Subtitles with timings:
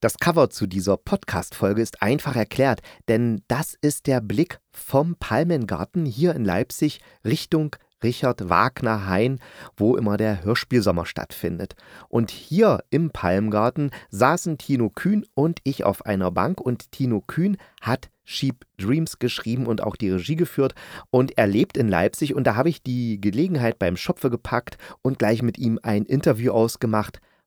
[0.00, 6.06] Das Cover zu dieser Podcast-Folge ist einfach erklärt, denn das ist der Blick vom Palmengarten
[6.06, 9.40] hier in Leipzig Richtung Richard Wagner Hain,
[9.76, 11.74] wo immer der Hörspielsommer stattfindet.
[12.08, 17.58] Und hier im Palmgarten saßen Tino Kühn und ich auf einer Bank und Tino Kühn
[17.82, 20.74] hat Sheep Dreams geschrieben und auch die Regie geführt
[21.10, 25.18] und er lebt in Leipzig und da habe ich die Gelegenheit beim Schopfe gepackt und
[25.18, 27.20] gleich mit ihm ein Interview ausgemacht,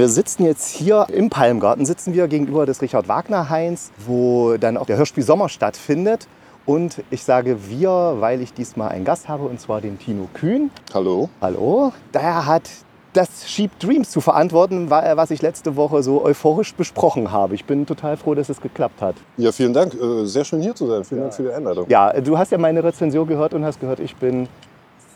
[0.00, 4.78] Wir sitzen jetzt hier im Palmgarten, sitzen wir gegenüber des Richard Wagner Hains, wo dann
[4.78, 6.26] auch der Hörspiel Sommer stattfindet.
[6.64, 10.70] Und ich sage wir, weil ich diesmal einen Gast habe, und zwar den Tino Kühn.
[10.94, 11.28] Hallo.
[11.42, 11.92] Hallo.
[12.14, 12.62] Der hat
[13.12, 17.54] das Sheep Dreams zu verantworten, was ich letzte Woche so euphorisch besprochen habe.
[17.54, 19.16] Ich bin total froh, dass es geklappt hat.
[19.36, 19.92] Ja, vielen Dank.
[19.92, 21.04] Äh, sehr schön hier zu sein.
[21.04, 21.24] Vielen ja.
[21.26, 21.84] Dank für die Einladung.
[21.90, 24.48] Ja, du hast ja meine Rezension gehört und hast gehört, ich bin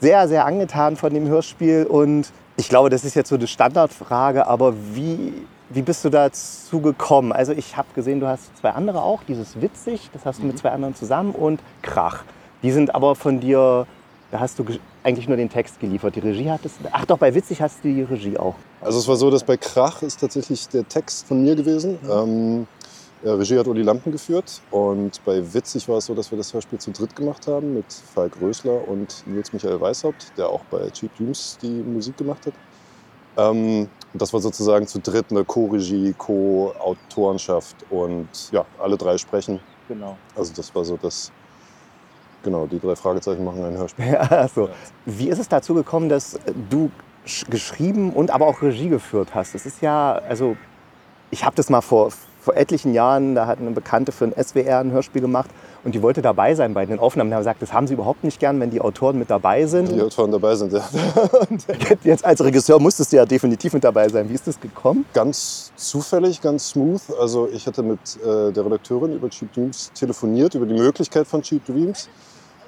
[0.03, 1.87] sehr, sehr angetan von dem Hörspiel.
[1.87, 5.33] Und ich glaube, das ist jetzt so eine Standardfrage, aber wie,
[5.71, 7.33] wie bist du dazu gekommen?
[7.33, 10.55] Also ich habe gesehen, du hast zwei andere auch, dieses Witzig, das hast du mit
[10.55, 10.59] mhm.
[10.59, 12.23] zwei anderen zusammen und Krach.
[12.63, 13.87] Die sind aber von dir,
[14.31, 14.65] da hast du
[15.03, 16.17] eigentlich nur den Text geliefert.
[16.17, 18.55] Die Regie hattest Ach doch, bei Witzig hast du die Regie auch.
[18.81, 21.99] Also es war so, dass bei Krach ist tatsächlich der Text von mir gewesen.
[22.03, 22.11] Mhm.
[22.11, 22.67] Ähm,
[23.33, 26.79] Regie hat Uli Lampen geführt und bei Witzig war es so, dass wir das Hörspiel
[26.79, 31.17] zu dritt gemacht haben mit Falk Rösler und Nils Michael Weishaupt, der auch bei Cheap
[31.17, 32.53] Dreams die Musik gemacht hat.
[33.37, 39.59] Ähm, das war sozusagen zu dritt eine Co-Regie, Co-Autorenschaft und ja, alle drei sprechen.
[39.89, 40.17] Genau.
[40.37, 41.33] Also das war so das,
[42.43, 44.05] genau, die drei Fragezeichen machen ein Hörspiel.
[44.13, 44.69] Ja, so.
[45.07, 46.91] Wie ist es dazu gekommen, dass du
[47.49, 49.55] geschrieben und aber auch Regie geführt hast?
[49.55, 50.57] Es ist ja, also
[51.31, 52.13] ich habe das mal vor,
[52.45, 55.49] vor etlichen Jahren, da hat eine Bekannte für ein SWR ein Hörspiel gemacht
[55.83, 57.31] und die wollte dabei sein bei den Aufnahmen.
[57.31, 59.91] Da haben gesagt, das haben sie überhaupt nicht gern, wenn die Autoren mit dabei sind.
[59.91, 60.85] Die Autoren dabei sind, ja.
[61.49, 61.65] und
[62.05, 64.29] jetzt als Regisseur musstest du ja definitiv mit dabei sein.
[64.29, 65.07] Wie ist das gekommen?
[65.15, 67.01] Ganz zufällig, ganz smooth.
[67.19, 71.41] Also ich hatte mit äh, der Redakteurin über Cheap Dreams telefoniert, über die Möglichkeit von
[71.41, 72.11] Cheap Dreams.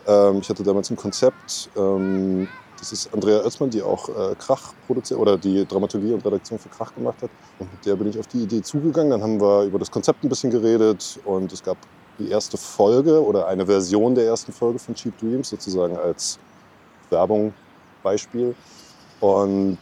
[0.06, 1.68] Ähm, ich hatte damals ein Konzept.
[1.76, 2.48] Ähm,
[2.78, 6.68] das ist Andrea Oetzmann, die auch äh, Krach produziert oder die Dramaturgie und Redaktion für
[6.68, 7.30] Krach gemacht hat.
[7.58, 9.10] Und mit der bin ich auf die Idee zugegangen.
[9.10, 11.78] Dann haben wir über das Konzept ein bisschen geredet und es gab
[12.18, 16.38] die erste Folge oder eine Version der ersten Folge von Cheap Dreams sozusagen als
[17.10, 17.52] Werbung,
[18.02, 18.54] Beispiel.
[19.20, 19.78] Und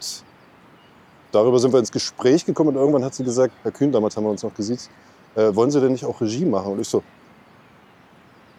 [1.32, 4.24] darüber sind wir ins Gespräch gekommen und irgendwann hat sie gesagt, Herr Kühn, damals haben
[4.24, 4.90] wir uns noch gesiezt,
[5.34, 6.72] äh, wollen Sie denn nicht auch Regie machen?
[6.72, 7.02] Und ich so,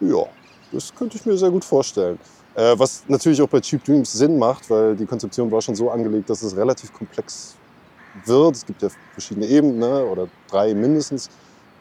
[0.00, 0.24] ja,
[0.72, 2.18] das könnte ich mir sehr gut vorstellen.
[2.56, 5.90] Äh, was natürlich auch bei Cheap Dreams Sinn macht, weil die Konzeption war schon so
[5.90, 7.54] angelegt, dass es relativ komplex
[8.24, 8.56] wird.
[8.56, 10.06] Es gibt ja verschiedene Ebenen ne?
[10.06, 11.28] oder drei mindestens.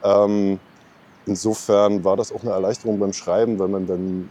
[0.04, 0.60] Ähm,
[1.26, 4.30] insofern war das auch eine Erleichterung beim Schreiben, weil man dann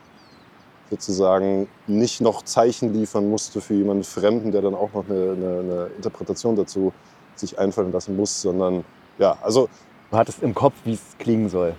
[0.91, 5.61] sozusagen nicht noch Zeichen liefern musste für jemanden Fremden, der dann auch noch eine, eine,
[5.61, 6.93] eine Interpretation dazu
[7.37, 8.85] sich einfallen lassen muss, sondern
[9.19, 9.71] ja, also.
[10.11, 11.75] Du hattest im Kopf, wie es klingen soll.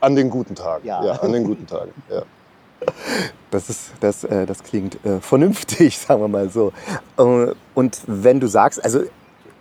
[0.00, 0.86] An den guten Tagen.
[0.86, 1.92] Ja, ja an den guten Tagen.
[2.10, 2.22] Ja.
[3.50, 6.72] Das, ist, das, äh, das klingt äh, vernünftig, sagen wir mal so.
[7.18, 9.00] Äh, und wenn du sagst, also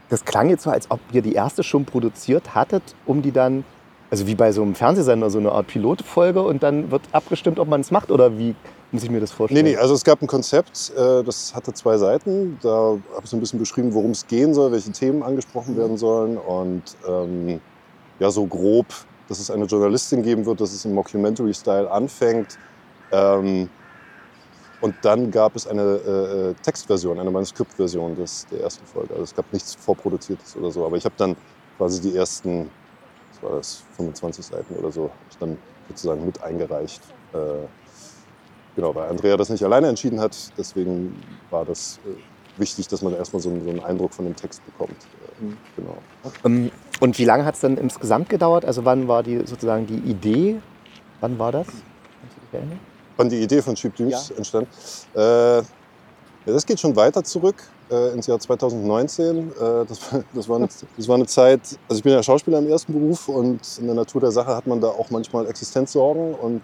[0.10, 3.64] das klang jetzt so, als ob ihr die erste schon produziert hattet, um die dann,
[4.10, 7.68] also wie bei so einem Fernsehsender, so eine Art Pilotfolge und dann wird abgestimmt, ob
[7.68, 8.56] man es macht oder wie
[8.92, 9.64] muss ich mir das vorstellen?
[9.64, 12.58] Nee, nee, also es gab ein Konzept, äh, das hatte zwei Seiten.
[12.62, 15.98] Da habe ich so ein bisschen beschrieben, worum es gehen soll, welche Themen angesprochen werden
[15.98, 17.62] sollen und ähm,
[18.20, 18.88] ja, so grob,
[19.28, 22.58] dass es eine Journalistin geben wird, dass es im Mockumentary-Style anfängt
[23.12, 23.70] ähm,
[24.82, 29.12] und dann gab es eine äh, äh, Textversion, eine Manuskriptversion des, der ersten Folge.
[29.12, 30.86] Also es gab nichts Vorproduziertes oder so.
[30.86, 31.36] Aber ich habe dann
[31.78, 32.70] quasi die ersten,
[33.34, 35.58] was war das, 25 Seiten oder so, ich dann
[35.90, 37.02] sozusagen mit eingereicht.
[37.34, 37.68] Äh,
[38.76, 40.38] genau, weil Andrea das nicht alleine entschieden hat.
[40.58, 44.66] Deswegen war das äh, wichtig, dass man erstmal so, so, einen Eindruck von dem Text
[44.66, 44.96] bekommt.
[45.42, 45.58] Äh, mhm.
[45.76, 45.98] Genau.
[46.46, 46.72] Ähm,
[47.02, 48.64] und wie lange hat es dann insgesamt gedauert?
[48.64, 50.62] Also wann war die sozusagen die Idee?
[51.20, 51.68] Wann war das?
[51.68, 52.89] Kannst du dich erinnern?
[53.20, 54.36] Wann die Idee von Cheap Dreams ja.
[54.38, 54.68] entstand.
[55.14, 55.64] Äh, ja,
[56.46, 57.58] das geht schon weiter zurück
[57.92, 59.38] äh, ins Jahr 2019.
[59.38, 60.00] Äh, das,
[60.34, 63.28] das, war eine, das war eine Zeit, also ich bin ja Schauspieler im ersten Beruf
[63.28, 66.62] und in der Natur der Sache hat man da auch manchmal Existenzsorgen und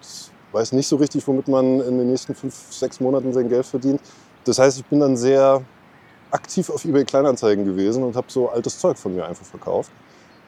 [0.52, 4.00] weiß nicht so richtig, womit man in den nächsten fünf, sechs Monaten sein Geld verdient.
[4.44, 5.62] Das heißt, ich bin dann sehr
[6.30, 9.90] aktiv auf eBay Kleinanzeigen gewesen und habe so altes Zeug von mir einfach verkauft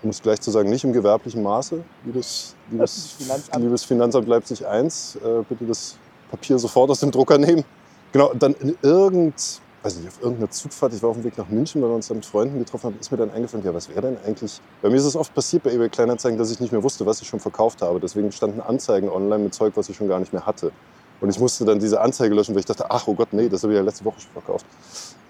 [0.02, 3.64] um es gleich zu sagen, nicht im gewerblichen Maße, liebes, liebes, Finanzamt.
[3.64, 5.96] liebes Finanzamt Leipzig 1, äh, bitte das
[6.30, 7.64] Papier sofort aus dem Drucker nehmen.
[8.12, 11.36] Genau, und dann in irgend, weiß nicht, auf irgendeiner Zugfahrt, ich war auf dem Weg
[11.36, 13.74] nach München, weil wir uns da mit Freunden getroffen haben, ist mir dann eingefallen, ja,
[13.74, 16.60] was wäre denn eigentlich, bei mir ist es oft passiert bei eBay Kleinanzeigen, dass ich
[16.60, 18.00] nicht mehr wusste, was ich schon verkauft habe.
[18.00, 20.72] Deswegen standen Anzeigen online mit Zeug, was ich schon gar nicht mehr hatte.
[21.20, 23.62] Und ich musste dann diese Anzeige löschen, weil ich dachte, ach oh Gott, nee, das
[23.62, 24.64] habe ich ja letzte Woche schon verkauft.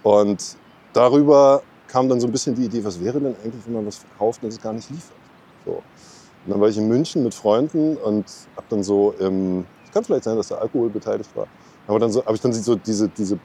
[0.02, 0.56] Und
[0.92, 3.96] darüber kam dann so ein bisschen die Idee, was wäre denn eigentlich, wenn man was
[3.96, 5.16] verkauft und es gar nicht liefert.
[5.64, 5.72] So.
[5.72, 8.24] Und dann war ich in München mit Freunden und
[8.56, 11.46] habe dann so, es kann vielleicht sein, dass da Alkohol beteiligt war,
[11.86, 13.38] aber dann so, habe ich dann so diese, diese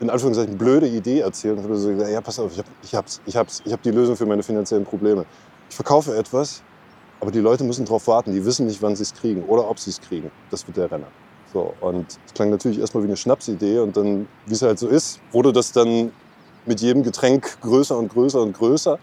[0.00, 2.94] in Anführungszeichen blöde Idee erzählt und habe so gesagt, ja pass auf, ich habe ich
[2.94, 5.24] hab's, ich hab's, ich hab die Lösung für meine finanziellen Probleme.
[5.70, 6.62] Ich verkaufe etwas,
[7.20, 9.78] aber die Leute müssen darauf warten, die wissen nicht, wann sie es kriegen oder ob
[9.78, 10.30] sie es kriegen.
[10.50, 11.06] Das wird der Renner.
[11.52, 14.88] So, und es klang natürlich erstmal wie eine Schnapsidee und dann, wie es halt so
[14.88, 16.10] ist, wurde das dann
[16.66, 18.98] mit jedem Getränk größer und größer und größer.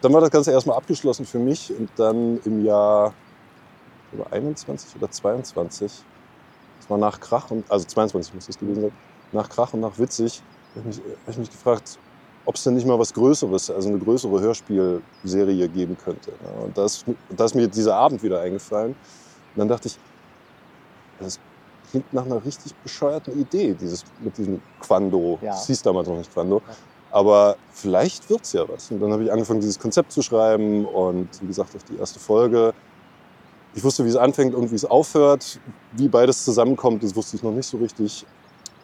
[0.00, 3.14] Dann war das Ganze erstmal abgeschlossen für mich und dann im Jahr
[4.30, 5.90] 21 oder 22,
[6.80, 8.92] das war nach Krach, und, also 22 muss das gewesen sein,
[9.32, 10.42] nach Krach und nach Witzig,
[10.74, 11.98] habe ich, mich, hab ich mich gefragt,
[12.44, 16.32] ob es denn nicht mal was Größeres, also eine größere Hörspielserie geben könnte.
[16.62, 18.92] Und da ist, da ist mir dieser Abend wieder eingefallen.
[18.92, 19.98] Und dann dachte ich,
[21.20, 21.38] das
[21.90, 25.38] klingt nach einer richtig bescheuerten Idee, dieses mit diesem Quando.
[25.40, 25.54] Ja.
[25.54, 26.62] Es hieß damals noch nicht Quando.
[27.12, 28.90] Aber vielleicht wird es ja was.
[28.90, 32.18] Und dann habe ich angefangen, dieses Konzept zu schreiben und wie gesagt, auf die erste
[32.18, 32.72] Folge.
[33.74, 35.60] Ich wusste, wie es anfängt und wie es aufhört.
[35.92, 38.26] Wie beides zusammenkommt, das wusste ich noch nicht so richtig.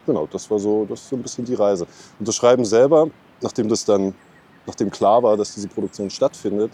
[0.06, 1.86] Genau, das war so, das ist so ein bisschen die Reise.
[2.18, 3.08] Und das Schreiben selber,
[3.40, 4.14] nachdem das dann,
[4.66, 6.72] nachdem klar war, dass diese Produktion stattfindet,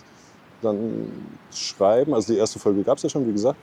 [0.60, 1.10] dann
[1.52, 3.58] schreiben, also die erste Folge gab es ja schon, wie gesagt.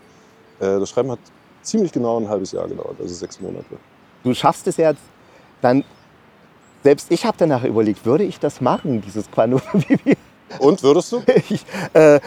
[0.59, 1.19] Äh, das Schreiben hat
[1.61, 3.77] ziemlich genau ein halbes Jahr gedauert, also sechs Monate.
[4.23, 5.01] Du schaffst es jetzt,
[5.61, 5.83] dann,
[6.83, 9.61] selbst ich habe danach überlegt, würde ich das machen, dieses Quando?
[10.59, 11.21] Und würdest du?
[11.49, 12.19] ich, äh,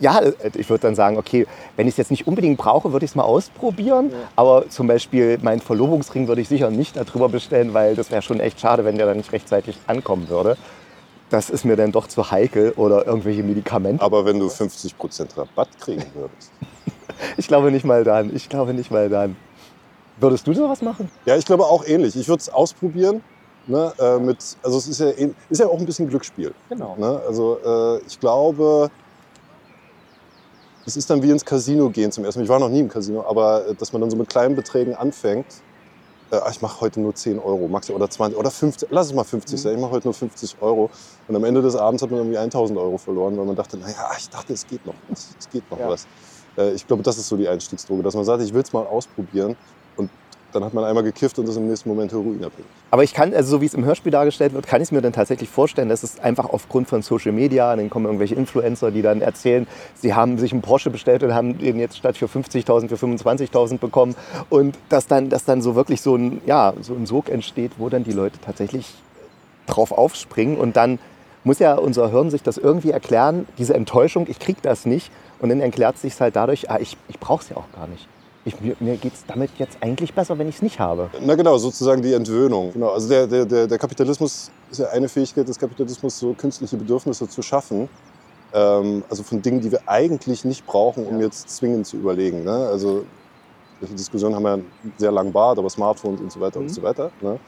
[0.00, 0.22] ja,
[0.54, 1.46] ich würde dann sagen, okay,
[1.76, 4.10] wenn ich es jetzt nicht unbedingt brauche, würde ich es mal ausprobieren.
[4.10, 4.16] Ja.
[4.36, 8.40] Aber zum Beispiel meinen Verlobungsring würde ich sicher nicht darüber bestellen, weil das wäre schon
[8.40, 10.56] echt schade, wenn der dann nicht rechtzeitig ankommen würde.
[11.30, 14.02] Das ist mir dann doch zu heikel oder irgendwelche Medikamente.
[14.02, 16.52] Aber wenn du 50% Rabatt kriegen würdest.
[17.36, 18.32] Ich glaube nicht mal dann.
[18.32, 19.34] Ich glaube nicht mal dann.
[20.20, 21.10] Würdest du sowas machen?
[21.26, 22.14] Ja, ich glaube auch ähnlich.
[22.14, 23.22] Ich würde es ausprobieren.
[23.68, 26.54] Ne, äh, mit, also es ist ja, eben- ist ja auch ein bisschen Glücksspiel.
[26.70, 26.96] Genau.
[26.98, 27.20] Ne?
[27.26, 28.90] Also äh, ich glaube,
[30.86, 32.44] es ist dann wie ins Casino gehen zum ersten Mal.
[32.44, 34.94] Ich war noch nie im Casino, aber äh, dass man dann so mit kleinen Beträgen
[34.94, 35.44] anfängt.
[36.30, 39.12] Äh, ah, ich mache heute nur 10 Euro, max oder 20 oder 50, lass es
[39.14, 40.88] mal 50 sein, ich mache heute nur 50 Euro.
[41.26, 44.10] Und am Ende des Abends hat man irgendwie 1000 Euro verloren, weil man dachte, naja,
[44.18, 45.28] ich dachte, es geht noch was.
[45.38, 45.88] Es geht noch Ja.
[45.90, 46.06] was.
[46.56, 48.86] Äh, ich glaube, das ist so die Einstiegsdroge, dass man sagt, ich will es mal
[48.86, 49.56] ausprobieren.
[50.52, 52.66] Dann hat man einmal gekifft und ist im nächsten Moment heroinabhängig.
[52.90, 55.02] Aber ich kann, also so wie es im Hörspiel dargestellt wird, kann ich es mir
[55.02, 59.02] dann tatsächlich vorstellen, dass es einfach aufgrund von Social Media, dann kommen irgendwelche Influencer, die
[59.02, 62.88] dann erzählen, sie haben sich einen Porsche bestellt und haben den jetzt statt für 50.000
[62.88, 64.14] für 25.000 bekommen
[64.48, 67.90] und dass dann, dass dann so wirklich so ein, ja, so ein Sog entsteht, wo
[67.90, 68.94] dann die Leute tatsächlich
[69.66, 70.98] drauf aufspringen und dann
[71.44, 75.10] muss ja unser Hirn sich das irgendwie erklären, diese Enttäuschung, ich krieg das nicht
[75.40, 78.08] und dann erklärt sich halt dadurch, ah, ich, ich brauche es ja auch gar nicht.
[78.48, 81.10] Ich, mir mir geht es damit jetzt eigentlich besser, wenn ich es nicht habe.
[81.20, 82.72] Na genau, sozusagen die Entwöhnung.
[82.72, 87.28] Genau, also der, der, der, Kapitalismus ist ja eine Fähigkeit des Kapitalismus, so künstliche Bedürfnisse
[87.28, 87.90] zu schaffen.
[88.54, 91.26] Ähm, also von Dingen, die wir eigentlich nicht brauchen, um Ja.
[91.26, 92.42] jetzt zwingend zu überlegen.
[92.44, 92.50] Ne?
[92.72, 93.04] Also
[93.80, 94.60] solche Diskussionen haben wir
[94.96, 96.66] sehr langen Bart, aber Smartphones und so weiter Mhm.
[96.66, 97.10] und so weiter.
[97.20, 97.38] Ne?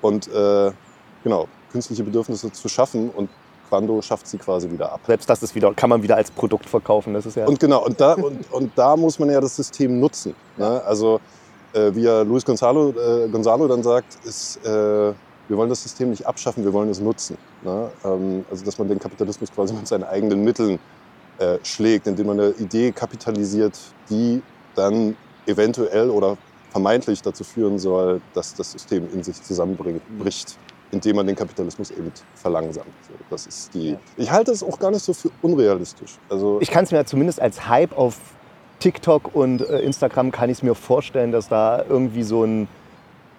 [0.00, 0.70] Und äh,
[1.24, 3.28] genau, künstliche Bedürfnisse zu schaffen und
[3.68, 5.00] Quando schafft sie quasi wieder ab.
[5.06, 7.14] Selbst das ist wieder, kann man wieder als Produkt verkaufen.
[7.14, 7.46] Das ist ja.
[7.46, 10.34] Und genau, und da, und, und da muss man ja das System nutzen.
[10.56, 10.82] Ne?
[10.84, 11.20] Also
[11.72, 14.68] äh, wie ja Luis Gonzalo, äh, Gonzalo dann sagt, ist, äh,
[15.48, 17.36] wir wollen das System nicht abschaffen, wir wollen es nutzen.
[17.62, 17.90] Ne?
[18.04, 20.78] Ähm, also dass man den Kapitalismus quasi mit seinen eigenen Mitteln
[21.38, 24.42] äh, schlägt, indem man eine Idee kapitalisiert, die
[24.74, 26.36] dann eventuell oder
[26.70, 30.58] vermeintlich dazu führen soll, dass das System in sich zusammenbricht,
[30.92, 32.86] indem man den Kapitalismus eben verlangsamt.
[33.30, 33.96] Das ist die.
[34.16, 36.18] Ich halte es auch gar nicht so für unrealistisch.
[36.28, 38.18] Also ich kann es mir zumindest als Hype auf
[38.78, 42.68] TikTok und äh, Instagram kann ich es mir vorstellen, dass da irgendwie so ein.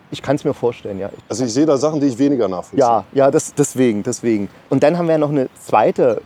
[0.10, 1.10] Ich kann es mir vorstellen, ja.
[1.28, 2.80] Also ich sehe da Sachen, die ich weniger nachvollziehe.
[2.80, 4.50] Ja, ja, das, deswegen, deswegen.
[4.70, 6.22] Und dann haben wir noch eine zweite,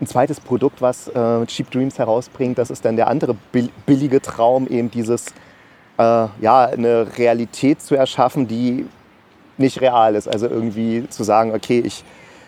[0.00, 2.56] ein zweites Produkt, was äh, Cheap Dreams herausbringt.
[2.56, 5.26] Das ist dann der andere bill- billige Traum, eben dieses,
[5.98, 8.86] äh, ja, eine Realität zu erschaffen, die
[9.58, 10.28] nicht real ist.
[10.28, 12.04] Also irgendwie zu sagen, okay, ich,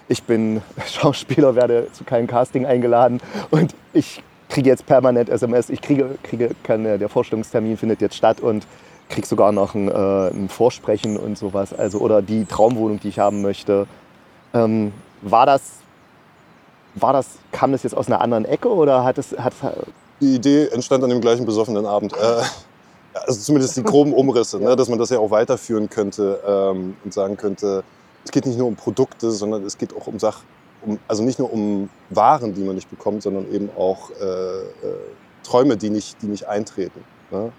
[0.08, 5.70] ich bin Schauspieler, werde zu keinem Casting eingeladen und ich kriege jetzt permanent SMS.
[5.70, 8.66] Ich kriege, kriege äh, der Vorstellungstermin findet jetzt statt und
[9.08, 11.72] kriege sogar noch ein, äh, ein Vorsprechen und sowas.
[11.72, 13.86] Also, oder die Traumwohnung, die ich haben möchte.
[14.54, 15.62] Ähm, war das,
[16.94, 19.52] war das, kam das jetzt aus einer anderen Ecke oder hat es, hat,
[20.20, 22.12] Die Idee entstand an dem gleichen besoffenen Abend.
[22.14, 22.42] Äh,
[23.26, 27.14] also zumindest die groben Umrisse, ne, dass man das ja auch weiterführen könnte ähm, und
[27.14, 27.84] sagen könnte,
[28.24, 30.46] es geht nicht nur um Produkte, sondern es geht auch um Sachen,
[30.84, 34.66] um, also nicht nur um Waren, die man nicht bekommt, sondern eben auch äh, äh,
[35.42, 37.02] Träume, die nicht, die nicht eintreten.
[37.30, 37.52] Ne?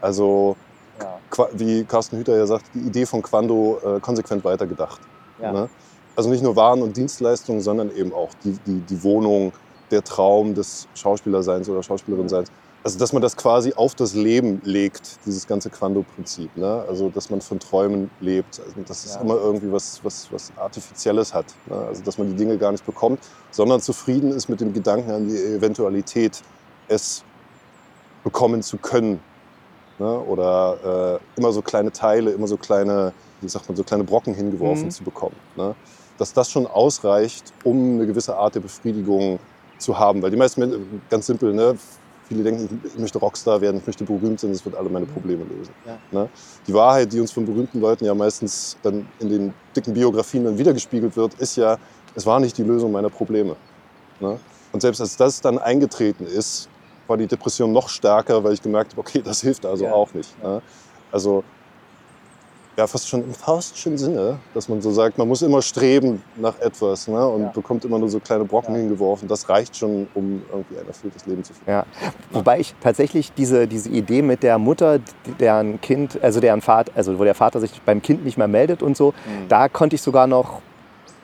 [0.00, 0.56] Also
[1.00, 1.48] ja.
[1.52, 5.00] wie Carsten Hüter ja sagt, die Idee von Quando äh, konsequent weitergedacht.
[5.40, 5.52] Ja.
[5.52, 5.68] Ne?
[6.16, 9.52] Also nicht nur Waren und Dienstleistungen, sondern eben auch die, die, die Wohnung,
[9.90, 12.50] der Traum des Schauspielerseins oder Schauspielerinseins.
[12.82, 16.56] Also dass man das quasi auf das Leben legt, dieses ganze Quando-Prinzip.
[16.56, 16.84] Ne?
[16.88, 18.58] Also dass man von Träumen lebt.
[18.58, 19.20] Also dass es ja.
[19.20, 21.46] immer irgendwie was, was, was Artifizielles hat.
[21.66, 21.76] Ne?
[21.76, 23.20] Also dass man die Dinge gar nicht bekommt,
[23.50, 26.40] sondern zufrieden ist mit dem Gedanken an die Eventualität,
[26.88, 27.22] es
[28.24, 29.20] bekommen zu können.
[29.98, 30.18] Ne?
[30.18, 34.32] Oder äh, immer so kleine Teile, immer so kleine, wie sagt man, so kleine Brocken
[34.32, 34.90] hingeworfen mhm.
[34.90, 35.36] zu bekommen.
[35.54, 35.74] Ne?
[36.16, 39.38] Dass das schon ausreicht, um eine gewisse Art der Befriedigung
[39.76, 40.22] zu haben.
[40.22, 41.76] Weil die meisten Menschen, ganz simpel, ne?
[42.30, 45.10] Viele denken, ich möchte Rockstar werden, ich möchte berühmt sein, das wird alle meine mhm.
[45.10, 45.74] Probleme lösen.
[45.84, 45.98] Ja.
[46.12, 46.28] Ne?
[46.66, 50.56] Die Wahrheit, die uns von berühmten Leuten ja meistens dann in den dicken Biografien dann
[50.56, 51.76] wiedergespiegelt wird, ist ja,
[52.14, 53.56] es war nicht die Lösung meiner Probleme.
[54.20, 54.38] Ne?
[54.70, 56.68] Und selbst als das dann eingetreten ist,
[57.08, 59.92] war die Depression noch stärker, weil ich gemerkt habe, okay, das hilft also ja.
[59.92, 60.40] auch nicht.
[60.40, 60.62] Ne?
[61.10, 61.42] Also
[62.80, 66.58] ja, fast schon im faustischen Sinne, dass man so sagt, man muss immer streben nach
[66.60, 67.26] etwas ne?
[67.26, 67.48] und ja.
[67.48, 68.80] bekommt immer nur so kleine Brocken ja.
[68.80, 69.28] hingeworfen.
[69.28, 71.68] Das reicht schon, um irgendwie ein erfülltes Leben zu führen.
[71.68, 71.84] Ja.
[72.30, 74.98] Wobei ich tatsächlich diese, diese Idee mit der Mutter,
[75.38, 78.82] deren Kind, also deren Vater, also wo der Vater sich beim Kind nicht mehr meldet
[78.82, 79.48] und so, mhm.
[79.48, 80.62] da konnte ich sogar noch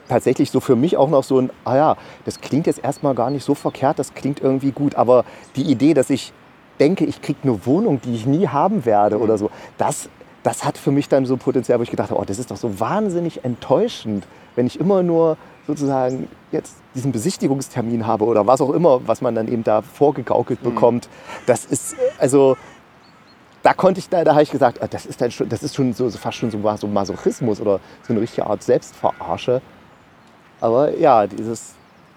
[0.08, 1.96] tatsächlich so für mich auch noch so ein, ah ja,
[2.26, 4.94] das klingt jetzt erstmal gar nicht so verkehrt, das klingt irgendwie gut.
[4.94, 5.24] Aber
[5.56, 6.34] die Idee, dass ich
[6.78, 10.10] denke, ich kriege eine Wohnung, die ich nie haben werde oder so, das,
[10.46, 12.56] das hat für mich dann so Potenzial, wo ich gedacht habe, oh, das ist doch
[12.56, 18.70] so wahnsinnig enttäuschend, wenn ich immer nur sozusagen jetzt diesen Besichtigungstermin habe oder was auch
[18.70, 20.68] immer, was man dann eben da vorgegaukelt mhm.
[20.68, 21.08] bekommt.
[21.46, 22.56] Das ist, also
[23.64, 25.74] da konnte ich, da, da habe ich gesagt, ah, das ist dann schon, das ist
[25.74, 29.60] schon so, fast schon so, so Masochismus oder so eine richtige Art Selbstverarsche.
[30.60, 31.74] Aber ja, dieses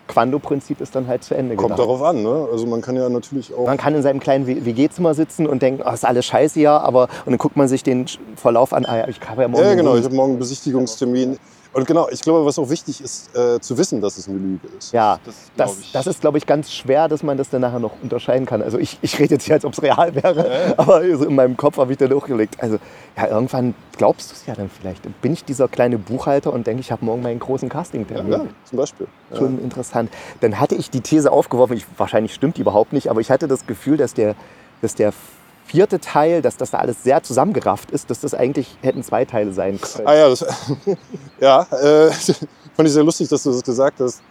[0.10, 1.80] Quando-Prinzip ist dann halt zu Ende Kommt gedacht.
[1.80, 2.48] darauf an, ne?
[2.52, 3.68] Also man kann ja natürlich auch...
[3.68, 7.04] Man kann in seinem kleinen WG-Zimmer sitzen und denken, oh, ist alles scheiße hier, aber
[7.26, 9.64] und dann guckt man sich den Verlauf an, ah, ja, ich habe ja morgen...
[9.64, 11.38] Ja, genau, ich habe morgen einen Besichtigungstermin.
[11.72, 14.68] Und genau, ich glaube, was auch wichtig ist, äh, zu wissen, dass es eine Lüge
[14.78, 14.92] ist.
[14.92, 17.92] Ja, das, das, das ist, glaube ich, ganz schwer, dass man das dann nachher noch
[18.02, 18.64] unterscheiden kann.
[18.64, 20.74] Also ich, ich rede jetzt hier, als ob es real wäre, ja.
[20.78, 22.56] aber also in meinem Kopf habe ich dann hochgelegt.
[22.60, 22.80] Also
[23.16, 25.04] ja, irgendwann glaubst du es ja dann vielleicht.
[25.22, 28.32] Bin ich dieser kleine Buchhalter und denke, ich habe morgen meinen großen Casting-Termin.
[28.32, 29.08] Ja, zum Beispiel.
[29.38, 29.64] Schon ja.
[29.64, 30.10] interessant.
[30.42, 33.48] Dann hatte ich die These aufgeworfen, ich, wahrscheinlich stimmt die überhaupt nicht, aber ich hatte
[33.48, 34.34] das Gefühl, dass der,
[34.82, 35.14] dass der
[35.70, 39.54] vierte Teil, dass das da alles sehr zusammengerafft ist, dass das eigentlich hätten zwei Teile
[39.54, 40.08] sein können.
[40.08, 40.46] Ah ja, das,
[41.40, 42.12] ja äh,
[42.76, 44.22] fand ich sehr lustig, dass du das gesagt hast.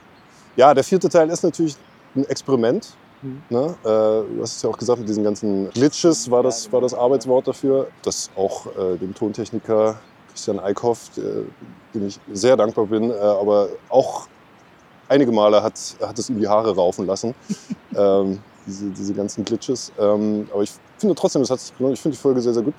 [0.56, 1.76] Ja, der vierte Teil ist natürlich
[2.16, 2.88] ein Experiment.
[3.22, 3.42] Mhm.
[3.50, 3.76] Ne?
[3.84, 3.86] Äh,
[4.34, 7.46] du hast es ja auch gesagt, mit diesen ganzen Glitches war das, war das Arbeitswort
[7.46, 9.96] dafür, das auch äh, dem Tontechniker
[10.30, 11.10] Christian Eickhoff,
[11.94, 14.26] dem ich sehr dankbar bin, äh, aber auch
[15.08, 17.34] einige Male hat, hat es ihm die Haare raufen lassen.
[17.96, 19.92] ähm, diese, diese ganzen Glitches.
[19.98, 21.94] Ähm, aber ich finde trotzdem, das hat sich gelohnt.
[21.94, 22.74] Ich finde die Folge sehr, sehr gut.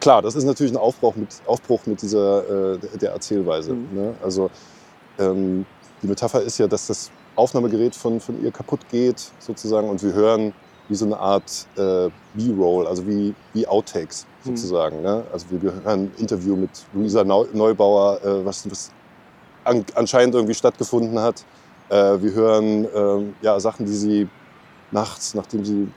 [0.00, 3.74] Klar, das ist natürlich ein Aufbruch mit, Aufbruch mit dieser äh, der Erzählweise.
[3.74, 3.88] Mhm.
[3.92, 4.14] Ne?
[4.22, 4.50] Also
[5.18, 5.66] ähm,
[6.02, 10.12] die Metapher ist ja, dass das Aufnahmegerät von, von ihr kaputt geht, sozusagen, und wir
[10.12, 10.52] hören
[10.88, 14.56] wie so eine Art äh, B-Roll, also wie, wie Outtakes mhm.
[14.56, 14.98] sozusagen.
[14.98, 15.02] Mhm.
[15.02, 15.24] Ne?
[15.32, 18.90] Also wir hören ein Interview mit Luisa Neubauer, äh, was, was
[19.64, 21.44] an, anscheinend irgendwie stattgefunden hat.
[21.88, 24.28] Äh, wir hören ähm, ja, Sachen, die sie
[24.92, 25.88] nachts, nachdem sie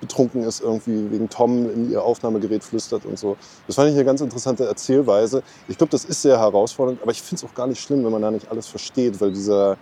[0.00, 3.36] betrunken ist, irgendwie wegen Tom in ihr Aufnahmegerät flüstert und so.
[3.66, 5.42] Das fand ich eine ganz interessante Erzählweise.
[5.66, 8.12] Ich glaube, das ist sehr herausfordernd, aber ich finde es auch gar nicht schlimm, wenn
[8.12, 9.76] man da nicht alles versteht, weil dieser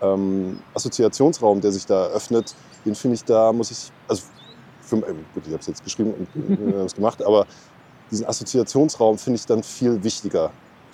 [0.00, 4.22] ähm, Assoziationsraum, der sich da öffnet, den finde ich da, muss ich, also
[4.82, 7.46] für, äh, gut, ich habe es jetzt geschrieben und äh, es gemacht, aber
[8.10, 10.50] diesen Assoziationsraum finde ich dann viel wichtiger,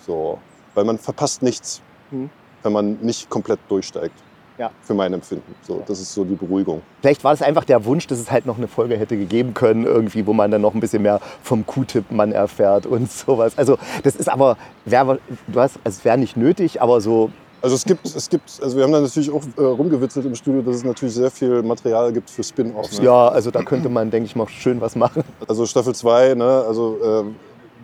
[0.07, 0.39] so,
[0.75, 2.31] weil man verpasst nichts, mhm.
[2.63, 4.15] wenn man nicht komplett durchsteigt.
[4.59, 4.71] Ja.
[4.83, 5.55] Für mein Empfinden.
[5.63, 6.83] So, das ist so die Beruhigung.
[7.01, 9.85] Vielleicht war es einfach der Wunsch, dass es halt noch eine Folge hätte gegeben können,
[9.85, 13.57] irgendwie, wo man dann noch ein bisschen mehr vom Q-Tip-Mann erfährt und sowas.
[13.57, 15.19] Also das ist aber, wär,
[15.49, 17.31] du hast, also es wäre nicht nötig, aber so
[17.63, 20.63] also es gibt, es gibt, also wir haben da natürlich auch äh, rumgewitzelt im Studio,
[20.63, 22.99] dass es natürlich sehr viel Material gibt für Spin-offs.
[22.99, 23.05] Ne?
[23.05, 25.23] Ja, also da könnte man, denke ich mal, schön was machen.
[25.47, 27.25] Also Staffel 2, ne, also äh,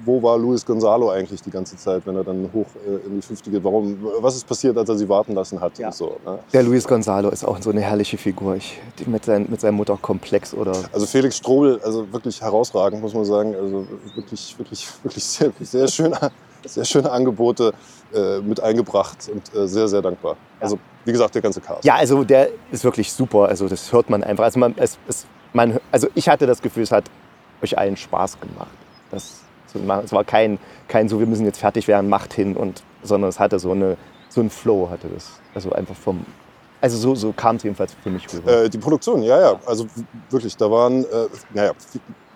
[0.04, 3.22] wo war Luis Gonzalo eigentlich die ganze Zeit, wenn er dann hoch äh, in die
[3.22, 3.62] Fünfte geht?
[3.64, 5.78] Warum, was ist passiert, als er sie warten lassen hat?
[5.78, 5.92] Ja.
[5.92, 6.38] So, ne?
[6.52, 8.56] Der Luis Gonzalo ist auch so eine herrliche Figur.
[8.56, 10.72] Ich, mit, sein, mit seinem Mutterkomplex oder.
[10.92, 13.54] Also Felix Strobel, also wirklich herausragend, muss man sagen.
[13.54, 16.18] Also wirklich, wirklich, wirklich sehr, sehr schöne,
[16.64, 17.72] sehr schöne Angebote
[18.14, 20.32] äh, mit eingebracht und äh, sehr, sehr dankbar.
[20.32, 20.62] Ja.
[20.62, 21.84] Also wie gesagt, der ganze Cast.
[21.84, 23.48] Ja, also der ist wirklich super.
[23.48, 24.44] Also das hört man einfach.
[24.44, 27.04] Also, man, es, es, man, also ich hatte das Gefühl, es hat
[27.62, 28.68] euch allen Spaß gemacht.
[29.10, 29.40] Das,
[29.74, 30.58] es war kein,
[30.88, 33.96] kein so, wir müssen jetzt fertig werden, macht hin, und, sondern es hatte so, eine,
[34.28, 35.40] so einen Flow, hatte das.
[35.54, 36.24] Also einfach vom,
[36.80, 38.64] also so, so kam es jedenfalls für mich rüber.
[38.64, 39.60] Äh, die Produktion, ja, ja.
[39.66, 39.86] Also
[40.30, 41.72] wirklich, da waren, äh, naja,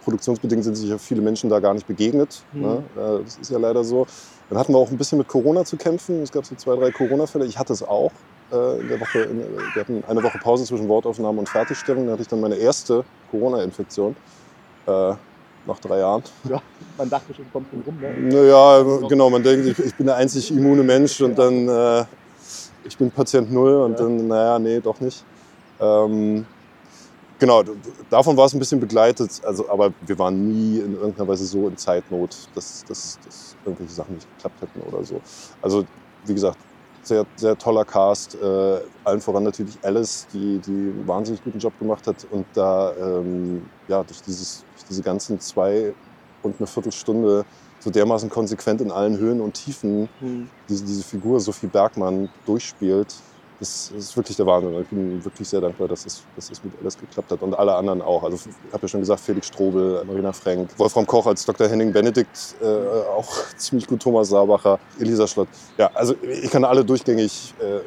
[0.03, 2.43] produktionsbedingt sind sich ja viele Menschen da gar nicht begegnet.
[2.53, 2.62] Mhm.
[2.62, 2.83] Ne?
[2.97, 4.07] Äh, das ist ja leider so.
[4.49, 6.23] Dann hatten wir auch ein bisschen mit Corona zu kämpfen.
[6.23, 7.47] Es gab so zwei, drei Corona-Fälle.
[7.47, 8.12] Ich hatte es auch
[8.51, 9.21] äh, in der Woche.
[9.21, 9.39] In,
[9.75, 12.07] wir hatten eine Woche Pause zwischen Wortaufnahme und Fertigstellung.
[12.07, 14.17] Da hatte ich dann meine erste Corona-Infektion.
[14.87, 15.15] Äh,
[15.66, 16.23] nach drei Jahren.
[16.49, 16.61] Ja,
[16.99, 17.99] man dachte schon, kommt rum.
[18.00, 18.35] Ne?
[18.35, 22.04] Naja, genau, man denkt, ich, ich bin der einzig immune Mensch und dann, äh,
[22.85, 23.99] ich bin Patient Null und ja.
[23.99, 25.25] dann, naja, nee, doch nicht.
[25.81, 26.45] Ähm,
[27.38, 27.62] genau,
[28.11, 31.69] davon war es ein bisschen begleitet, also, aber wir waren nie in irgendeiner Weise so
[31.69, 35.21] in Zeitnot, dass, dass, dass irgendwelche Sachen nicht geklappt hätten oder so.
[35.61, 35.85] Also,
[36.25, 36.59] wie gesagt,
[37.02, 38.35] sehr, sehr toller Cast.
[38.35, 42.92] Äh, allen voran natürlich Alice, die, die einen wahnsinnig guten Job gemacht hat und da
[42.97, 45.92] ähm, ja, durch, dieses, durch diese ganzen zwei
[46.42, 47.44] und eine Viertelstunde
[47.80, 50.49] so dermaßen konsequent in allen Höhen und Tiefen mhm.
[50.68, 53.14] diese, diese Figur Sophie Bergmann durchspielt
[53.62, 54.81] das ist wirklich der Wahnsinn.
[54.81, 57.73] Ich bin wirklich sehr dankbar, dass es, dass es mit alles geklappt hat und alle
[57.76, 58.25] anderen auch.
[58.25, 61.69] Also ich habe ja schon gesagt, Felix Strobel, Marina Frank, Wolfram Koch als Dr.
[61.69, 62.66] Henning Benedikt, äh,
[63.16, 65.47] auch ziemlich gut Thomas Saarbacher, Elisa Schlott.
[65.78, 67.78] Ja, also ich kann alle durchgängig äh,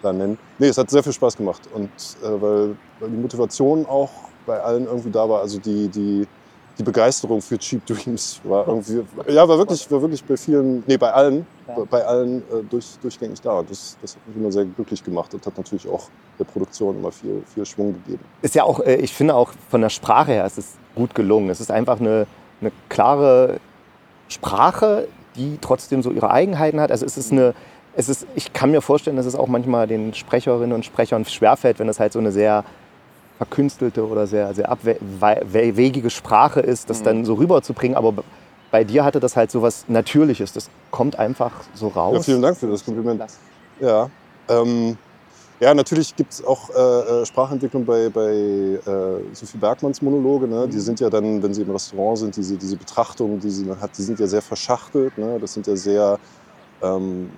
[0.00, 0.38] da nennen.
[0.60, 1.90] Nee, es hat sehr viel Spaß gemacht und
[2.22, 4.10] äh, weil, weil die Motivation auch
[4.46, 5.40] bei allen irgendwie da war.
[5.40, 6.26] Also die, die
[6.78, 10.98] die Begeisterung für Cheap Dreams war irgendwie, ja, war wirklich, war wirklich bei vielen, nee,
[10.98, 11.76] bei allen, ja.
[11.90, 13.62] bei allen äh, durch, durchgängig da.
[13.62, 16.08] Das, das hat mich immer sehr glücklich gemacht und hat natürlich auch
[16.38, 18.24] der Produktion immer viel, viel Schwung gegeben.
[18.42, 21.50] Ist ja auch, äh, ich finde auch von der Sprache her ist es gut gelungen.
[21.50, 22.26] Es ist einfach eine,
[22.60, 23.60] eine klare
[24.28, 26.90] Sprache, die trotzdem so ihre Eigenheiten hat.
[26.90, 27.54] Also es ist eine,
[27.94, 31.78] es ist, ich kann mir vorstellen, dass es auch manchmal den Sprecherinnen und Sprechern schwerfällt,
[31.78, 32.64] wenn es halt so eine sehr
[33.38, 37.04] verkünstelte oder sehr, sehr abwegige Sprache ist, das mhm.
[37.04, 37.96] dann so rüberzubringen.
[37.96, 38.14] Aber
[38.76, 40.52] bei dir hatte das halt so was Natürliches.
[40.52, 42.14] Das kommt einfach so raus.
[42.14, 43.24] Ja, vielen Dank für das Kompliment.
[43.80, 44.10] Ja,
[44.50, 44.98] ähm,
[45.60, 50.46] ja natürlich gibt es auch äh, äh, Sprachentwicklung bei, bei äh, Sophie Bergmanns Monologe.
[50.46, 50.66] Ne?
[50.66, 50.70] Mhm.
[50.70, 53.96] Die sind ja dann, wenn sie im Restaurant sind, diese, diese Betrachtungen, die sie hat,
[53.96, 55.16] die sind ja sehr verschachtelt.
[55.16, 55.38] Ne?
[55.40, 56.18] Das sind ja sehr,
[56.82, 57.30] ähm,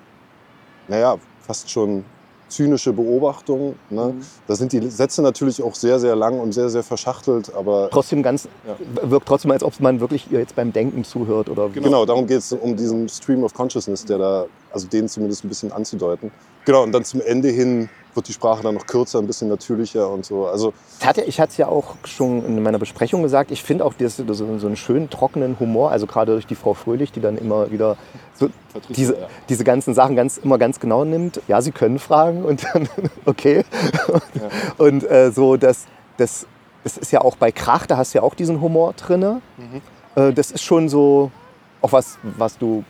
[0.88, 2.04] naja, fast schon
[2.48, 3.76] zynische Beobachtung.
[3.90, 4.14] Ne?
[4.14, 4.20] Mhm.
[4.46, 7.88] Da sind die Sätze natürlich auch sehr, sehr lang und sehr, sehr verschachtelt, aber...
[7.90, 8.76] Trotzdem ganz, ja.
[9.10, 11.48] wirkt trotzdem, als ob man wirklich ihr jetzt beim Denken zuhört.
[11.48, 15.08] Oder genau, genau darum geht es, um diesen Stream of Consciousness, der da, also den
[15.08, 16.30] zumindest ein bisschen anzudeuten.
[16.64, 20.10] Genau, und dann zum Ende hin wird die Sprache dann noch kürzer, ein bisschen natürlicher
[20.10, 20.46] und so.
[20.46, 23.94] Also ich hatte ich es ja auch schon in meiner Besprechung gesagt, ich finde auch
[23.94, 27.38] das, so, so einen schönen trockenen Humor, also gerade durch die Frau Fröhlich, die dann
[27.38, 27.96] immer wieder
[28.34, 28.48] so
[28.88, 29.26] diese, ja.
[29.48, 31.40] diese ganzen Sachen ganz, immer ganz genau nimmt.
[31.48, 32.88] Ja, sie können fragen und dann,
[33.24, 33.64] okay.
[34.34, 34.48] Ja.
[34.78, 36.46] Und äh, so, das, das,
[36.84, 39.40] das ist ja auch bei Krach, da hast du ja auch diesen Humor drin.
[39.56, 39.82] Mhm.
[40.14, 41.30] Äh, das ist schon so
[41.80, 42.84] auch was, was du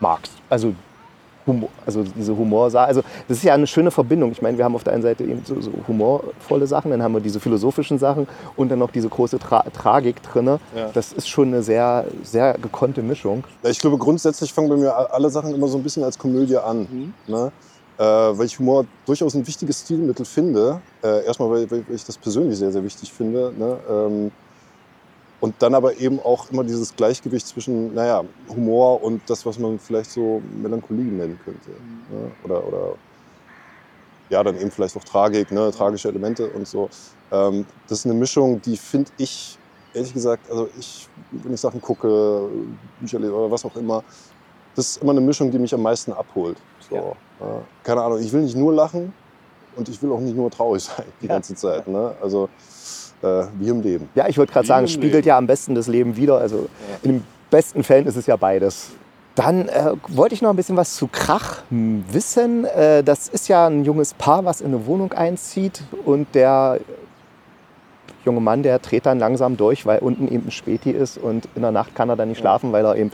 [0.00, 0.32] magst.
[0.48, 0.74] Also
[1.48, 2.86] Humor, also diese Humorsache.
[2.86, 4.30] Also das ist ja eine schöne Verbindung.
[4.30, 7.14] Ich meine, wir haben auf der einen Seite eben so, so humorvolle Sachen, dann haben
[7.14, 10.46] wir diese philosophischen Sachen und dann noch diese große Tra Tragik drin.
[10.46, 10.58] Ja.
[10.94, 13.42] Das ist schon eine sehr, sehr gekonnte Mischung.
[13.64, 16.56] Ja, ich glaube, grundsätzlich fangen bei mir alle Sachen immer so ein bisschen als Komödie
[16.56, 16.86] an.
[16.90, 17.14] Mhm.
[17.26, 17.50] Ne?
[17.98, 20.80] Äh, weil ich Humor durchaus ein wichtiges Stilmittel finde.
[21.02, 23.52] Äh, erstmal, weil, weil, ich das persönlich sehr, sehr wichtig finde.
[23.58, 23.76] Ne?
[23.90, 24.30] Ähm,
[25.40, 29.78] und dann aber eben auch immer dieses Gleichgewicht zwischen, naja, Humor und das, was man
[29.78, 31.70] vielleicht so Melancholie nennen könnte.
[31.70, 32.16] Mhm.
[32.16, 32.30] Ne?
[32.44, 32.94] Oder, oder
[34.30, 35.70] ja, dann eben vielleicht auch Tragik, ne?
[35.70, 36.90] tragische Elemente und so.
[37.30, 39.58] Ähm, das ist eine Mischung, die finde ich,
[39.94, 42.48] ehrlich gesagt, also ich, wenn ich Sachen gucke,
[43.00, 44.02] Bücher lese oder was auch immer,
[44.74, 46.56] das ist immer eine Mischung, die mich am meisten abholt.
[46.88, 47.10] So, ja.
[47.40, 49.12] äh, keine Ahnung, ich will nicht nur lachen
[49.76, 51.34] und ich will auch nicht nur traurig sein die ja.
[51.34, 51.86] ganze Zeit.
[51.86, 52.14] Ne?
[52.20, 52.48] Also
[53.22, 54.08] äh, wie im Leben.
[54.14, 55.28] Ja, ich würde gerade sagen, es spiegelt Leben.
[55.28, 56.38] ja am besten das Leben wieder.
[56.38, 56.98] Also ja.
[57.02, 58.90] in den besten Fällen ist es ja beides.
[59.34, 62.64] Dann äh, wollte ich noch ein bisschen was zu Krach wissen.
[62.64, 66.80] Äh, das ist ja ein junges Paar, was in eine Wohnung einzieht und der
[68.24, 71.62] junge Mann, der dreht dann langsam durch, weil unten eben ein Späti ist und in
[71.62, 73.12] der Nacht kann er dann nicht schlafen, weil er eben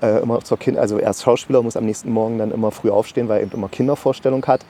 [0.00, 2.90] äh, immer zur Kind, also er ist Schauspieler, muss am nächsten Morgen dann immer früh
[2.90, 4.64] aufstehen, weil er eben immer Kindervorstellung hat.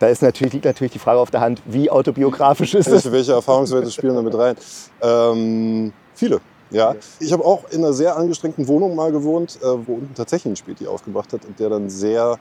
[0.00, 3.12] Da ist natürlich, liegt natürlich die Frage auf der Hand, wie autobiografisch ist es?
[3.12, 4.56] Welche Erfahrungswerte spielen da mit rein?
[5.02, 6.40] Ähm, viele.
[6.70, 10.52] Ja, ich habe auch in einer sehr angestrengten Wohnung mal gewohnt, äh, wo unten tatsächlich
[10.52, 12.38] ein Späti aufgebracht hat und der dann sehr,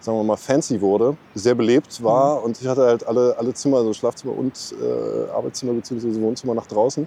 [0.00, 2.44] sagen wir mal, fancy wurde, sehr belebt war mhm.
[2.44, 6.18] und ich hatte halt alle, alle Zimmer, also Schlafzimmer und äh, Arbeitszimmer bzw.
[6.22, 7.06] Wohnzimmer nach draußen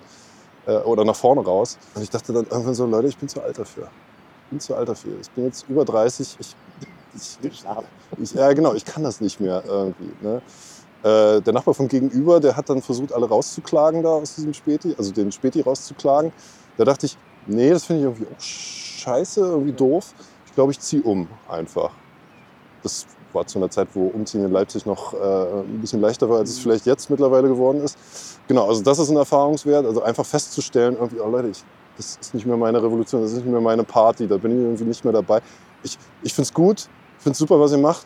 [0.67, 1.79] äh, oder nach vorne raus.
[1.95, 3.87] Und ich dachte dann irgendwann so, Leute, ich bin zu alt dafür.
[4.43, 5.13] Ich bin zu alt dafür.
[5.19, 6.55] Ich bin jetzt über 30, ich
[7.15, 7.37] ich,
[8.19, 10.11] ich, ja, genau, ich kann das nicht mehr irgendwie.
[10.21, 10.41] Ne?
[11.03, 14.95] Äh, der Nachbar von gegenüber, der hat dann versucht, alle rauszuklagen da aus diesem Späti,
[14.97, 16.31] also den Späti rauszuklagen.
[16.77, 20.13] Da dachte ich, nee, das finde ich irgendwie auch scheiße, irgendwie doof.
[20.47, 21.91] Ich glaube, ich ziehe um einfach.
[22.81, 26.39] Das war zu einer Zeit, wo Umziehen in Leipzig noch äh, ein bisschen leichter war,
[26.39, 27.97] als es vielleicht jetzt mittlerweile geworden ist.
[28.47, 29.85] Genau, also das ist ein Erfahrungswert.
[29.85, 31.63] Also einfach festzustellen, irgendwie, oh Leute, ich,
[31.97, 34.57] das ist nicht mehr meine Revolution, das ist nicht mehr meine Party, da bin ich
[34.57, 35.41] irgendwie nicht mehr dabei.
[35.83, 36.89] Ich, ich finde es gut,
[37.25, 38.05] finde es super, was ihr macht,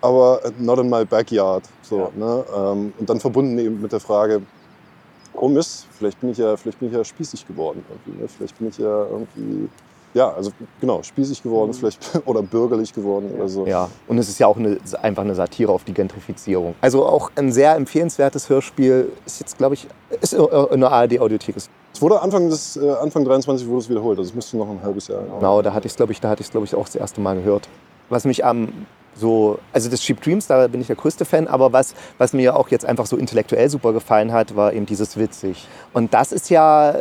[0.00, 1.64] aber not in my backyard.
[1.82, 2.10] So, ja.
[2.14, 2.44] ne?
[2.56, 4.42] Ähm, und dann verbunden eben mit der Frage,
[5.34, 7.84] oh Mist, vielleicht bin ich ja, vielleicht bin ich ja spießig geworden.
[7.88, 8.28] Irgendwie, ne?
[8.28, 9.68] Vielleicht bin ich ja irgendwie
[10.14, 11.74] ja, also genau, spießig geworden mhm.
[11.74, 13.66] vielleicht oder bürgerlich geworden oder so.
[13.66, 16.76] Ja, und es ist ja auch eine, einfach eine Satire auf die Gentrifizierung.
[16.80, 19.88] Also auch ein sehr empfehlenswertes Hörspiel ist jetzt, glaube ich,
[20.20, 21.56] ist in der ARD-Audiothek.
[21.56, 21.68] Es
[22.00, 25.08] wurde Anfang, des, äh, Anfang 23 wurde es wiederholt, also es müsste noch ein halbes
[25.08, 25.22] Jahr.
[25.22, 27.20] Genau, da hatte ich es, glaube ich, da hatte ich glaube ich auch das erste
[27.20, 27.68] Mal gehört.
[28.08, 28.86] Was mich am
[29.16, 32.56] so, also das Cheap Dreams, da bin ich der größte Fan, aber was, was mir
[32.56, 35.68] auch jetzt einfach so intellektuell super gefallen hat, war eben dieses witzig.
[35.92, 36.94] Und das ist ja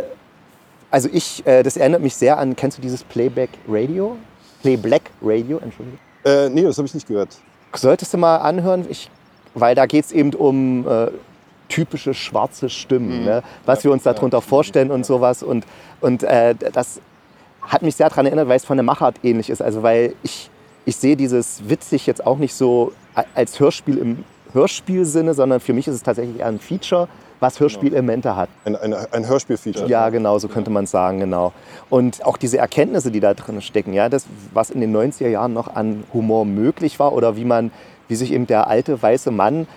[0.93, 4.15] also ich, äh, das erinnert mich sehr an, kennst du dieses Playback Radio?
[4.61, 5.97] Playblack Radio, Entschuldigung.
[6.23, 7.29] Äh, nee, das habe ich nicht gehört.
[7.75, 9.09] Solltest du mal anhören, ich,
[9.55, 11.07] weil da geht es eben um äh,
[11.67, 13.25] typische schwarze Stimmen, mhm.
[13.25, 13.43] ne?
[13.65, 14.41] was ja, wir uns darunter ja.
[14.41, 15.41] vorstellen und sowas.
[15.41, 15.65] Und,
[15.99, 17.01] und äh, das
[17.63, 19.63] hat mich sehr daran erinnert, weil es von der Machart ähnlich ist.
[19.63, 20.51] Also weil ich,
[20.85, 22.91] ich sehe dieses witzig jetzt auch nicht so
[23.35, 27.07] als Hörspiel im Hörspielsinne, sondern für mich ist es tatsächlich eher ein Feature,
[27.39, 28.49] was Hörspielelemente hat.
[28.65, 29.87] Ein, ein, ein Hörspielfeature.
[29.87, 31.51] Ja, genau, so könnte man sagen, genau.
[31.89, 35.53] Und auch diese Erkenntnisse, die da drin stecken, ja, das, was in den 90er Jahren
[35.53, 37.71] noch an Humor möglich war oder wie man,
[38.07, 39.67] wie sich eben der alte weiße Mann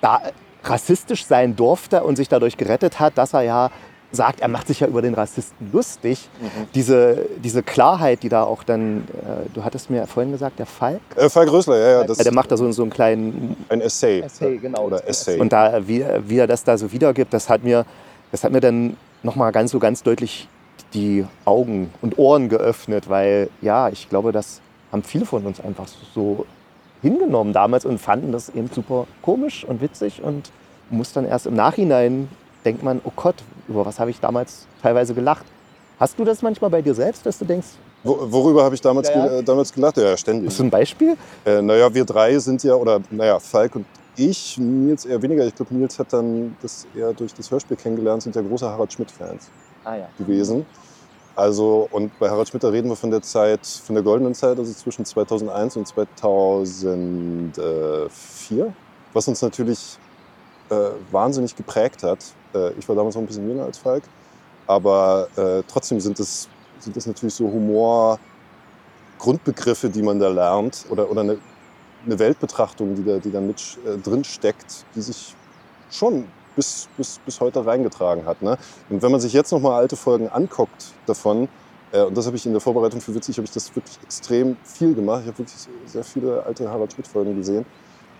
[0.00, 0.20] da
[0.64, 3.70] rassistisch sein durfte und sich dadurch gerettet hat, dass er ja
[4.10, 6.28] sagt, er macht sich ja über den Rassisten lustig.
[6.40, 6.46] Mhm.
[6.74, 11.00] Diese, diese Klarheit, die da auch dann, äh, du hattest mir vorhin gesagt, der Falk?
[11.16, 12.04] Äh, Falk Rösler, ja, ja.
[12.04, 13.56] Das der macht da so, so einen kleinen...
[13.68, 14.20] Ein Essay.
[14.20, 14.86] Essay, genau.
[14.86, 15.38] Oder Essay.
[15.38, 17.84] Und da, wie, wie er das da so wiedergibt, das hat mir,
[18.32, 20.48] das hat mir dann nochmal ganz so ganz deutlich
[20.94, 25.86] die Augen und Ohren geöffnet, weil ja, ich glaube, das haben viele von uns einfach
[26.14, 26.46] so
[27.02, 30.50] hingenommen damals und fanden das eben super komisch und witzig und
[30.90, 32.28] muss dann erst im Nachhinein
[32.68, 35.46] denkt man, oh Gott, über was habe ich damals teilweise gelacht?
[35.98, 37.68] Hast du das manchmal bei dir selbst, dass du denkst,
[38.04, 39.42] worüber habe ich damals, ja, ja.
[39.42, 39.96] damals gelacht?
[39.96, 40.50] Ja, ständig.
[40.50, 41.16] Hast du ein Beispiel?
[41.44, 45.46] Äh, naja, wir drei sind ja, oder naja, Falk und ich, Nils eher weniger.
[45.46, 48.92] Ich glaube, Nils hat dann das eher durch das Hörspiel kennengelernt, sind ja große Harald
[48.92, 49.48] Schmidt-Fans
[49.84, 50.08] ah, ja.
[50.18, 50.66] gewesen.
[51.34, 54.58] Also, und bei Harald Schmidt, da reden wir von der Zeit, von der goldenen Zeit,
[54.58, 58.74] also zwischen 2001 und 2004,
[59.14, 59.98] was uns natürlich
[60.68, 62.18] äh, wahnsinnig geprägt hat.
[62.54, 64.02] Äh, ich war damals noch ein bisschen jünger als Falk,
[64.66, 71.10] aber äh, trotzdem sind das, sind das natürlich so Humor-Grundbegriffe, die man da lernt oder,
[71.10, 71.38] oder eine,
[72.04, 75.34] eine Weltbetrachtung, die da, die da mit äh, drin steckt, die sich
[75.90, 78.42] schon bis, bis, bis heute reingetragen hat.
[78.42, 78.58] Ne?
[78.90, 81.48] Und wenn man sich jetzt nochmal alte Folgen anguckt davon,
[81.92, 84.56] äh, und das habe ich in der Vorbereitung für Witzig, habe ich das wirklich extrem
[84.64, 85.22] viel gemacht.
[85.22, 87.64] Ich habe wirklich sehr viele alte Harald Schmidt-Folgen gesehen.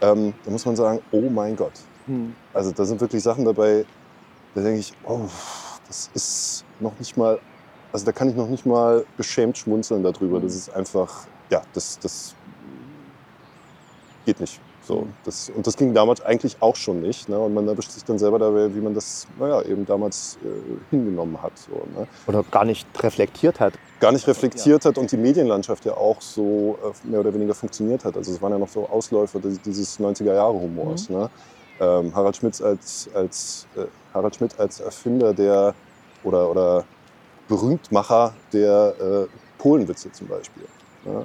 [0.00, 1.72] Ähm, da muss man sagen, oh mein Gott.
[2.06, 2.34] Hm.
[2.54, 3.84] Also da sind wirklich Sachen dabei,
[4.54, 5.28] da denke ich, oh,
[5.86, 7.38] das ist noch nicht mal,
[7.92, 10.40] also da kann ich noch nicht mal beschämt schmunzeln darüber.
[10.40, 10.58] Das mhm.
[10.58, 12.34] ist einfach, ja, das, das
[14.24, 14.60] geht nicht.
[14.88, 17.28] So, das, und das ging damals eigentlich auch schon nicht.
[17.28, 17.38] Ne?
[17.38, 20.48] Und man erwischt sich dann selber dabei, wie man das naja, eben damals äh,
[20.88, 21.52] hingenommen hat.
[21.58, 22.06] So, ne?
[22.26, 23.74] Oder gar nicht reflektiert hat.
[24.00, 24.88] Gar nicht reflektiert ja.
[24.88, 28.16] hat und die Medienlandschaft ja auch so äh, mehr oder weniger funktioniert hat.
[28.16, 31.10] Also es waren ja noch so Ausläufer dieses 90er-Jahre-Humors.
[31.10, 31.16] Mhm.
[31.16, 31.30] Ne?
[31.80, 35.74] Ähm, Harald Schmidt als, als äh, Harald Schmidt als Erfinder der
[36.24, 36.84] oder, oder
[37.48, 39.26] Berühmtmacher der äh,
[39.58, 40.64] Polenwitze zum Beispiel.
[41.04, 41.24] Ja,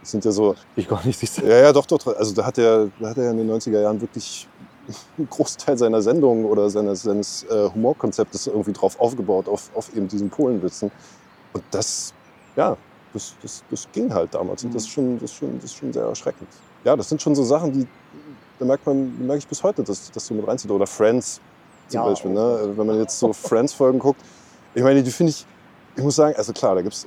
[0.00, 0.54] das sind ja so.
[0.76, 1.46] Ich gar nicht sicher.
[1.46, 2.06] Ja, ja, doch, doch.
[2.16, 4.48] Also da hat er, da hat er in den 90er Jahren wirklich
[5.18, 10.08] einen Großteil seiner Sendung oder seines, seines äh, Humorkonzeptes irgendwie drauf aufgebaut, auf, auf eben
[10.08, 10.90] diesen Polenwitzen.
[11.52, 12.12] Und das,
[12.56, 12.76] ja,
[13.12, 14.64] das, das, das ging halt damals.
[14.64, 16.48] Und das ist, schon, das, ist schon, das ist schon sehr erschreckend.
[16.84, 17.86] Ja, das sind schon so Sachen, die,
[18.64, 20.70] da merkt man, merke ich bis heute, dass das so mit reinzieht.
[20.70, 21.40] Oder Friends
[21.88, 22.30] zum ja, Beispiel.
[22.30, 22.72] Ne?
[22.74, 24.20] Wenn man jetzt so Friends-Folgen guckt,
[24.74, 25.46] ich meine, die finde ich,
[25.96, 27.06] ich muss sagen, also klar, da gibt es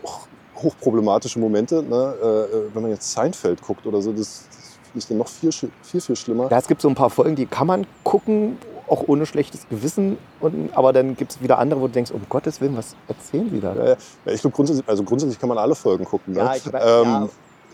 [0.55, 1.83] hochproblematische Momente.
[1.83, 2.15] Ne?
[2.21, 5.27] Äh, äh, wenn man jetzt Seinfeld guckt oder so, das, das finde ich dann noch
[5.27, 6.49] viel, viel, viel schlimmer.
[6.49, 10.17] Ja, es gibt so ein paar Folgen, die kann man gucken, auch ohne schlechtes Gewissen.
[10.39, 13.49] Und, aber dann gibt es wieder andere, wo du denkst, um Gottes Willen, was erzählen
[13.51, 13.73] die da?
[13.75, 14.31] Ja.
[14.31, 16.33] ich glaube, grundsätzlich, also grundsätzlich kann man alle Folgen gucken.
[16.33, 16.39] Ne?
[16.39, 17.29] Ja, ich, ähm, ja,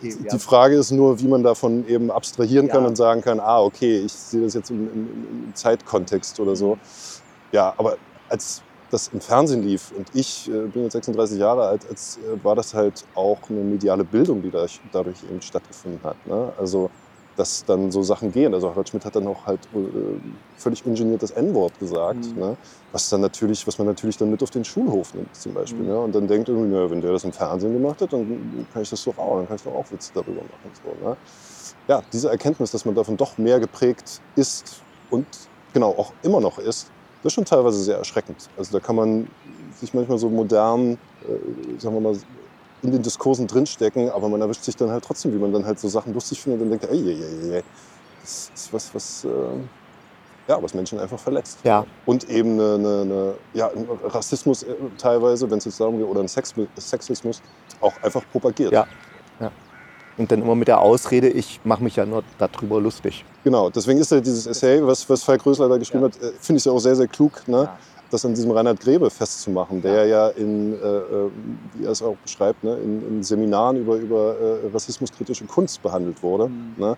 [0.09, 2.87] die Frage ist nur, wie man davon eben abstrahieren kann ja.
[2.87, 5.07] und sagen kann, ah, okay, ich sehe das jetzt im, im,
[5.47, 6.77] im, Zeitkontext oder so.
[7.51, 7.97] Ja, aber
[8.29, 12.43] als das im Fernsehen lief und ich äh, bin jetzt 36 Jahre alt, als, äh,
[12.43, 16.15] war das halt auch eine mediale Bildung, die dadurch, dadurch eben stattgefunden hat.
[16.27, 16.53] Ne?
[16.59, 16.91] Also
[17.35, 18.53] dass dann so Sachen gehen.
[18.53, 19.79] Also Harald Schmidt hat dann auch halt äh,
[20.57, 22.39] völlig ungeniert das N-Wort gesagt, mhm.
[22.39, 22.57] ne?
[22.91, 25.81] was dann natürlich, was man natürlich dann mit auf den Schulhof nimmt zum Beispiel.
[25.81, 25.87] Mhm.
[25.87, 25.99] Ne?
[25.99, 28.89] Und dann denkt irgendwie, na, wenn der das im Fernsehen gemacht hat, dann kann ich
[28.89, 30.71] das doch auch, dann kann ich doch auch Witze darüber machen.
[30.83, 31.17] So, ne?
[31.87, 35.25] Ja, diese Erkenntnis, dass man davon doch mehr geprägt ist und
[35.73, 36.89] genau auch immer noch ist,
[37.23, 38.49] das ist schon teilweise sehr erschreckend.
[38.57, 39.27] Also da kann man
[39.79, 40.93] sich manchmal so modern,
[41.23, 42.15] äh, sagen wir mal,
[42.83, 45.79] in den Diskursen drinstecken, aber man erwischt sich dann halt trotzdem, wie man dann halt
[45.79, 47.63] so Sachen lustig findet und dann denkt, ey, ey, ey, ey.
[48.21, 49.29] das ist was, was, äh,
[50.47, 51.59] ja, was Menschen einfach verletzt.
[51.63, 51.85] Ja.
[52.05, 53.71] Und eben eine, eine, eine ja,
[54.03, 57.41] Rassismus äh, teilweise, wenn es jetzt darum geht, oder ein Sex, Sexismus,
[57.79, 58.73] auch einfach propagiert.
[58.73, 58.85] Ja.
[59.39, 59.51] ja.
[60.17, 63.23] Und dann immer mit der Ausrede, ich mache mich ja nur darüber lustig.
[63.45, 66.09] Genau, deswegen ist ja dieses Essay, was, was Falk Rösler da geschrieben ja.
[66.09, 67.47] hat, äh, finde ich ja auch sehr, sehr klug.
[67.47, 67.63] Ne?
[67.63, 67.77] Ja
[68.13, 71.31] das an diesem Reinhard Grebe festzumachen, der ja in, äh, äh,
[71.73, 76.21] wie er es auch beschreibt, ne, in, in Seminaren über, über äh, rassismuskritische Kunst behandelt
[76.21, 76.47] wurde.
[76.47, 76.73] Mhm.
[76.77, 76.97] Ne?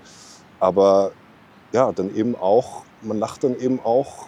[0.59, 1.11] Aber
[1.71, 4.27] ja, dann eben auch, man lacht dann eben auch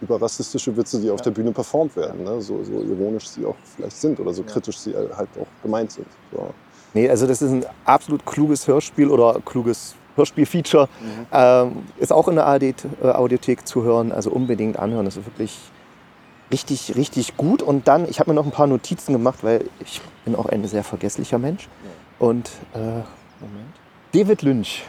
[0.00, 2.40] über rassistische Witze, die auf der Bühne performt werden, ne?
[2.40, 6.06] so, so, ironisch sie auch vielleicht sind oder so kritisch sie halt auch gemeint sind.
[6.32, 6.52] So.
[6.92, 10.88] Nee, also das ist ein absolut kluges Hörspiel oder kluges Hörspiel-Feature.
[11.00, 11.26] Mhm.
[11.32, 15.04] Ähm, ist auch in der ARD-Audiothek zu hören, also unbedingt anhören.
[15.04, 15.58] Das ist wirklich
[16.54, 17.62] richtig, richtig gut.
[17.62, 20.64] Und dann, ich habe mir noch ein paar Notizen gemacht, weil ich bin auch ein
[20.66, 21.68] sehr vergesslicher Mensch.
[22.20, 23.74] Und äh, Moment.
[24.12, 24.84] David Lynch.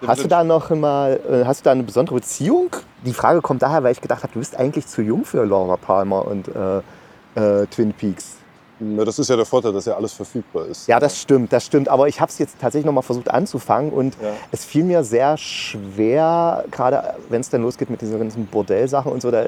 [0.00, 0.22] David hast Lynch.
[0.22, 2.70] du da noch mal, äh, hast du da eine besondere Beziehung?
[3.04, 5.76] Die Frage kommt daher, weil ich gedacht habe, du bist eigentlich zu jung für Laura
[5.76, 6.78] Palmer und äh,
[7.34, 8.36] äh Twin Peaks.
[8.80, 10.88] Na, das ist ja der Vorteil, dass ja alles verfügbar ist.
[10.88, 11.88] Ja, das stimmt, das stimmt.
[11.88, 14.30] Aber ich habe es jetzt tatsächlich noch mal versucht anzufangen und ja.
[14.50, 19.22] es fiel mir sehr schwer, gerade wenn es dann losgeht mit diesen ganzen Bordellsachen und
[19.22, 19.30] so.
[19.30, 19.46] Da,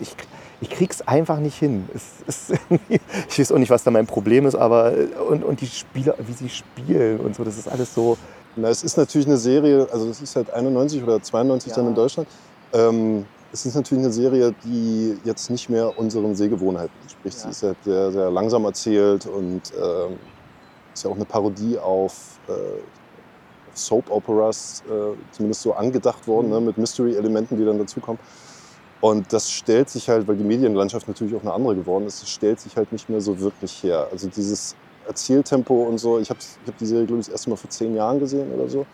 [0.00, 0.14] ich,
[0.60, 1.88] ich krieg's einfach nicht hin.
[1.94, 2.58] Es, es,
[3.28, 4.92] ich weiß auch nicht, was da mein Problem ist, aber
[5.28, 8.18] und, und die Spieler, wie sie spielen und so, das ist alles so.
[8.56, 11.76] Na, es ist natürlich eine Serie, also das ist halt 91 oder 92 ja.
[11.76, 12.28] dann in Deutschland.
[12.72, 17.36] Ähm, es ist natürlich eine Serie, die jetzt nicht mehr unseren Sehgewohnheiten entspricht.
[17.38, 17.42] Ja.
[17.44, 20.18] Sie ist halt sehr, sehr langsam erzählt und ähm,
[20.92, 22.52] ist ja auch eine Parodie auf äh,
[23.74, 26.52] Soap Operas, äh, zumindest so angedacht worden, mhm.
[26.52, 28.18] ne, mit Mystery-Elementen, die dann dazukommen.
[29.00, 32.30] Und das stellt sich halt, weil die Medienlandschaft natürlich auch eine andere geworden ist, das
[32.30, 34.08] stellt sich halt nicht mehr so wirklich her.
[34.10, 34.74] Also dieses
[35.06, 37.70] Erzähltempo und so, ich habe ich hab die Serie, glaube ich, das erste Mal vor
[37.70, 38.86] zehn Jahren gesehen oder so.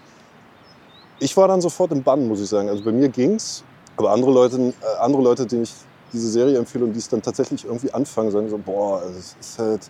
[1.20, 2.68] Ich war dann sofort im Bann, muss ich sagen.
[2.68, 3.62] Also bei mir ging's,
[3.96, 5.74] aber andere Leute, äh, andere Leute, denen ich
[6.12, 9.58] diese Serie empfehle und die es dann tatsächlich irgendwie anfangen, sagen so, boah, es ist
[9.58, 9.88] halt...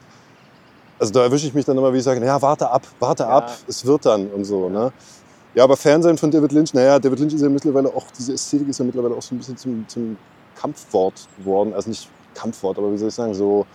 [0.98, 3.30] Also da erwische ich mich dann immer, wie ich sage, ja, warte ab, warte ja.
[3.30, 4.68] ab, es wird dann und so.
[4.68, 4.92] Ne?
[5.54, 8.68] Ja, aber Fernsehen von David Lynch, naja, David Lynch ist ja mittlerweile auch, diese Ästhetik
[8.68, 10.16] ist ja mittlerweile auch so ein bisschen zum, zum
[10.54, 11.74] Kampfwort geworden.
[11.74, 13.66] Also nicht Kampfwort, aber wie soll ich sagen, so,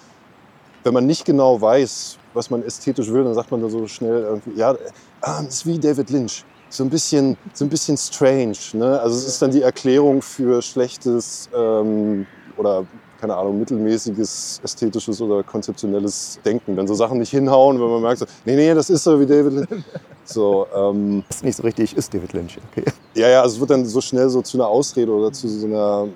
[0.84, 4.22] wenn man nicht genau weiß, was man ästhetisch will, dann sagt man da so schnell
[4.24, 4.76] irgendwie, ja,
[5.22, 6.46] ah, das ist wie David Lynch.
[6.70, 8.58] So ein bisschen, so ein bisschen strange.
[8.74, 9.00] Ne?
[9.00, 12.26] Also es ist dann die Erklärung für schlechtes ähm,
[12.58, 12.86] oder
[13.20, 16.78] keine Ahnung, mittelmäßiges ästhetisches oder konzeptionelles Denken.
[16.78, 19.26] Wenn so Sachen nicht hinhauen, wenn man merkt, so, nee, nee, das ist so wie
[19.26, 19.84] David Lynch.
[20.24, 22.58] So, ähm, das ist nicht so richtig, ist David Lynch.
[22.72, 22.84] Okay.
[23.16, 25.66] Ja, ja, also es wird dann so schnell so zu einer Ausrede oder zu so
[25.66, 26.08] einer,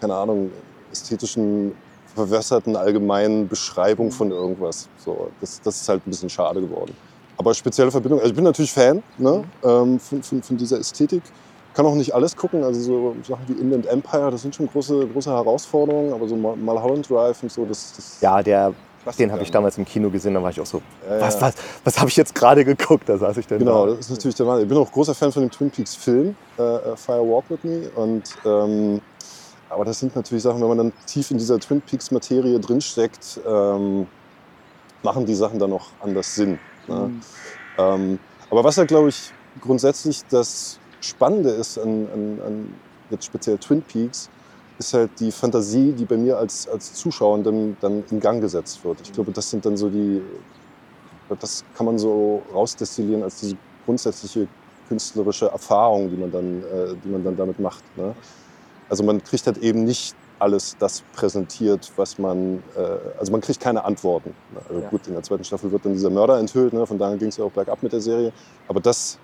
[0.00, 0.50] keine Ahnung,
[0.92, 1.72] ästhetischen,
[2.14, 4.88] verwässerten allgemeinen Beschreibung von irgendwas.
[5.04, 6.94] So, das, das ist halt ein bisschen schade geworden.
[7.40, 11.22] Aber spezielle Verbindung, also ich bin natürlich Fan ne, ähm, von, von, von dieser Ästhetik
[11.72, 12.62] kann auch nicht alles gucken.
[12.62, 16.12] Also so Sachen wie Inland Empire, das sind schon große, große Herausforderungen.
[16.12, 17.94] Aber so Mulholland Drive und so, das.
[17.96, 18.74] das ja, der,
[19.18, 21.54] den habe ich damals im Kino gesehen, da war ich auch so, ja, was, was,
[21.82, 23.08] was habe ich jetzt gerade geguckt?
[23.08, 23.92] Da saß ich dann Genau, da.
[23.92, 24.64] das ist natürlich der Wahnsinn.
[24.64, 27.60] Ich bin auch großer Fan von dem Twin Peaks Film, äh, äh, Fire Walk With
[27.62, 27.90] Me.
[27.96, 29.00] Und, ähm,
[29.70, 33.40] aber das sind natürlich Sachen, wenn man dann tief in dieser Twin Peaks Materie drinsteckt,
[33.48, 34.06] ähm,
[35.02, 36.58] machen die Sachen dann auch anders Sinn.
[36.90, 37.08] Ne?
[37.08, 37.20] Mhm.
[37.78, 38.18] Ähm,
[38.50, 42.74] aber was ja, glaube ich, grundsätzlich das Spannende ist an, an, an
[43.10, 44.28] jetzt speziell Twin Peaks,
[44.78, 48.82] ist halt die Fantasie, die bei mir als, als Zuschauer dann, dann in Gang gesetzt
[48.84, 49.00] wird.
[49.02, 50.22] Ich glaube, das sind dann so die,
[51.38, 54.48] das kann man so rausdestillieren als diese grundsätzliche
[54.88, 57.84] künstlerische Erfahrung, die man dann, äh, die man dann damit macht.
[57.96, 58.14] Ne?
[58.88, 63.60] Also man kriegt halt eben nicht alles das präsentiert, was man, äh, also man kriegt
[63.60, 64.34] keine Antworten.
[64.68, 64.88] Also ja.
[64.88, 66.86] gut, in der zweiten Staffel wird dann dieser Mörder enthüllt, ne?
[66.86, 68.32] von daher ging es ja auch bergab mit der Serie.
[68.68, 69.18] Aber das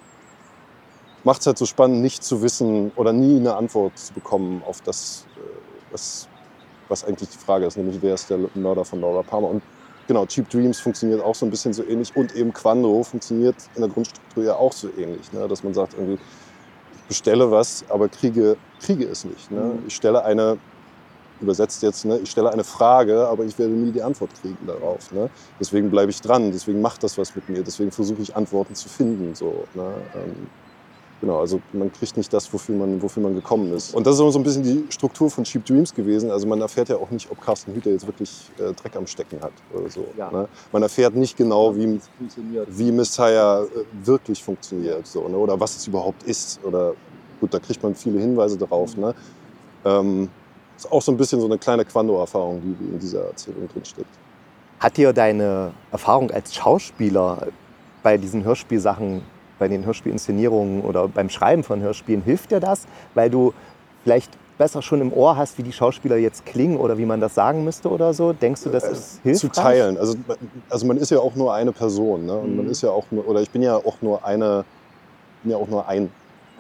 [1.24, 4.80] macht es halt so spannend, nicht zu wissen oder nie eine Antwort zu bekommen auf
[4.82, 5.40] das, äh,
[5.90, 6.28] was,
[6.88, 9.48] was eigentlich die Frage ist, nämlich wer ist der Mörder von Laura Palmer.
[9.48, 9.62] Und
[10.06, 13.82] genau, Cheap Dreams funktioniert auch so ein bisschen so ähnlich und eben Quando funktioniert in
[13.82, 15.48] der Grundstruktur ja auch so ähnlich, ne?
[15.48, 16.18] dass man sagt irgendwie,
[16.94, 19.50] ich bestelle was, aber kriege, kriege es nicht.
[19.50, 19.60] Ne?
[19.60, 19.84] Mhm.
[19.86, 20.58] Ich stelle eine,
[21.40, 22.18] übersetzt jetzt, ne?
[22.18, 25.12] ich stelle eine Frage, aber ich werde nie die Antwort kriegen darauf.
[25.12, 25.30] Ne?
[25.60, 28.88] Deswegen bleibe ich dran, deswegen macht das was mit mir, deswegen versuche ich Antworten zu
[28.88, 29.34] finden.
[29.34, 29.94] So, ne?
[30.14, 30.48] ähm,
[31.20, 33.94] Genau, also man kriegt nicht das, wofür man, wofür man gekommen ist.
[33.94, 36.30] Und das ist so ein bisschen die Struktur von Cheap Dreams gewesen.
[36.30, 39.40] Also man erfährt ja auch nicht, ob Carsten Hüter jetzt wirklich äh, Dreck am Stecken
[39.40, 40.06] hat oder so.
[40.18, 40.30] Ja.
[40.30, 40.46] Ne?
[40.72, 41.98] Man erfährt nicht genau, wie,
[42.68, 43.66] wie Messiah äh,
[44.04, 45.38] wirklich funktioniert so, ne?
[45.38, 46.60] oder was es überhaupt ist.
[46.62, 46.92] Oder
[47.40, 48.94] gut, da kriegt man viele Hinweise darauf.
[48.94, 49.02] Mhm.
[49.02, 49.14] Ne?
[49.86, 50.28] Ähm,
[50.76, 54.08] ist auch so ein bisschen so eine kleine Quando-Erfahrung, die in dieser Erzählung drinsteckt.
[54.78, 57.48] Hat dir deine Erfahrung als Schauspieler
[58.02, 59.22] bei diesen Hörspielsachen
[59.58, 63.54] bei den Hörspielinszenierungen oder beim Schreiben von Hörspielen, hilft dir das, weil du
[64.04, 67.34] vielleicht besser schon im Ohr hast, wie die Schauspieler jetzt klingen oder wie man das
[67.34, 68.32] sagen müsste oder so?
[68.32, 69.40] Denkst du, das äh, ist hilfreich?
[69.40, 69.98] Zu teilen.
[69.98, 70.16] Also,
[70.70, 72.26] also man ist ja auch nur eine Person.
[72.26, 72.34] Ne?
[72.34, 72.56] Und mhm.
[72.58, 74.64] man ist ja auch nur, oder ich bin ja auch nur eine,
[75.42, 76.10] bin ja auch nur ein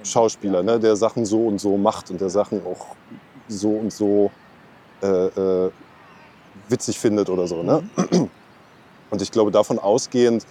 [0.02, 0.78] Schauspieler, ne?
[0.78, 2.96] der Sachen so und so macht und der Sachen auch
[3.48, 4.30] so und so
[5.02, 5.70] äh, äh,
[6.68, 7.62] witzig findet oder so.
[7.62, 7.88] Ne?
[7.96, 8.30] Mhm.
[9.10, 10.46] Und ich glaube, davon ausgehend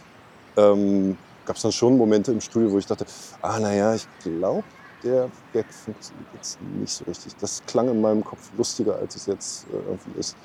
[0.57, 3.05] ähm, gab es dann schon Momente im Studio, wo ich dachte,
[3.41, 4.63] ah naja, ich glaube,
[5.03, 7.35] der Gag funktioniert jetzt nicht so richtig.
[7.37, 10.35] Das klang in meinem Kopf lustiger, als es jetzt äh, irgendwie ist.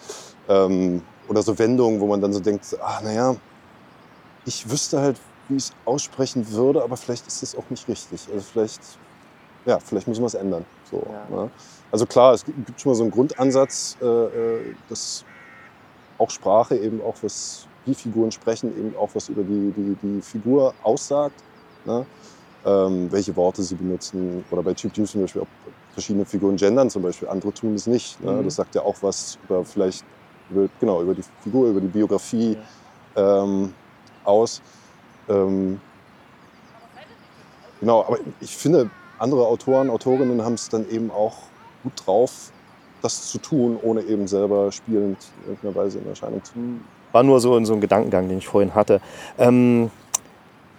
[0.49, 3.37] Ähm, oder so Wendungen, wo man dann so denkt, ah naja,
[4.45, 5.17] ich wüsste halt,
[5.49, 8.29] wie ich es aussprechen würde, aber vielleicht ist es auch nicht richtig.
[8.33, 8.81] Also vielleicht,
[9.67, 10.65] ja, vielleicht müssen wir es ändern.
[10.91, 11.37] So, ja.
[11.37, 11.51] ne?
[11.91, 15.25] Also klar, es gibt schon mal so einen Grundansatz, äh, äh dass
[16.19, 20.21] auch Sprache eben auch was die Figuren sprechen, eben auch was über die, die, die
[20.21, 21.43] Figur aussagt.
[21.85, 22.05] Ne?
[22.67, 24.45] Ähm, welche Worte sie benutzen.
[24.51, 25.49] Oder bei Dreams zum Beispiel, ob
[25.93, 28.23] verschiedene Figuren gendern zum Beispiel, andere tun es nicht.
[28.23, 28.33] Ne?
[28.33, 28.45] Mhm.
[28.45, 30.05] Das sagt ja auch was über vielleicht
[30.51, 32.57] über, genau, über die Figur, über die Biografie
[33.17, 33.43] ja.
[33.45, 33.73] ähm,
[34.25, 34.61] aus.
[35.29, 35.81] Ähm,
[37.81, 41.37] genau, aber ich finde, andere Autoren, Autorinnen haben es dann eben auch
[41.83, 42.51] gut drauf,
[43.03, 46.53] das zu tun, ohne eben selber spielend in irgendeiner Weise in Erscheinung zu.
[47.13, 49.01] War nur so in so ein Gedankengang, den ich vorhin hatte.
[49.39, 49.91] Ähm,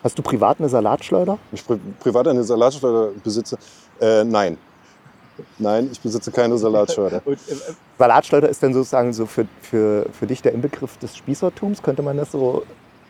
[0.03, 1.37] hast du privat eine Salatschleuder?
[1.51, 3.57] Ich pri privat eine Salatschleuder besitze?
[3.99, 4.57] Äh, nein.
[5.57, 7.21] Nein, ich besitze keine Salatschleuder.
[7.25, 7.55] Und, äh,
[7.97, 11.81] Salatschleuder ist dann sozusagen so für, für, für dich der Inbegriff des Spießertums?
[11.81, 12.63] Könnte man das so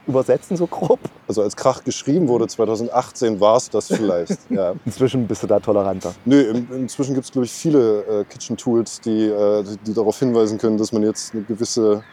[0.07, 0.99] übersetzen, so grob?
[1.27, 4.37] Also als Krach geschrieben wurde 2018, war es das vielleicht.
[4.49, 4.73] ja.
[4.85, 6.13] Inzwischen bist du da toleranter.
[6.25, 10.17] Nö, in, inzwischen gibt es, glaube ich, viele äh, Kitchen-Tools, die, äh, die, die darauf
[10.19, 12.03] hinweisen können, dass man jetzt eine gewisse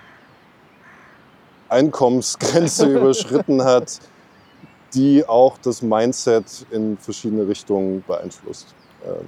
[1.68, 4.00] Einkommensgrenze überschritten hat,
[4.94, 8.74] die auch das Mindset in verschiedene Richtungen beeinflusst.
[9.06, 9.26] Ähm,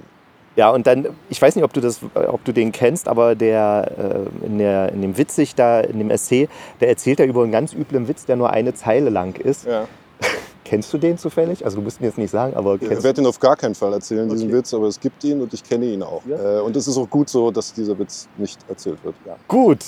[0.55, 4.27] ja, und dann, ich weiß nicht, ob du, das, ob du den kennst, aber der,
[4.41, 6.49] äh, in, der in dem Witzig da, in dem Essay,
[6.81, 9.65] der erzählt ja über einen ganz üblen Witz, der nur eine Zeile lang ist.
[9.65, 9.87] Ja.
[10.65, 11.63] Kennst du den zufällig?
[11.63, 13.75] Also du musst ihn jetzt nicht sagen, aber kennst Ich werde ihn auf gar keinen
[13.75, 14.35] Fall erzählen, okay.
[14.39, 16.21] diesen Witz, aber es gibt ihn und ich kenne ihn auch.
[16.25, 16.59] Ja.
[16.59, 19.15] Äh, und es ist auch gut so, dass dieser Witz nicht erzählt wird.
[19.25, 19.35] Ja.
[19.47, 19.79] Gut,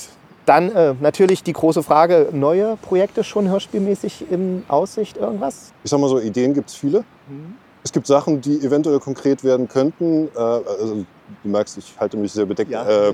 [0.46, 5.72] dann äh, natürlich die große Frage, neue Projekte schon hörspielmäßig in Aussicht, irgendwas?
[5.84, 7.00] Ich sag mal so, Ideen gibt es viele.
[7.28, 7.56] Mhm.
[7.84, 10.30] Es gibt Sachen, die eventuell konkret werden könnten.
[10.36, 11.06] Äh, also,
[11.44, 12.72] du merkst, ich halte mich sehr bedeckt.
[12.72, 12.88] Ja.
[12.88, 13.14] Äh,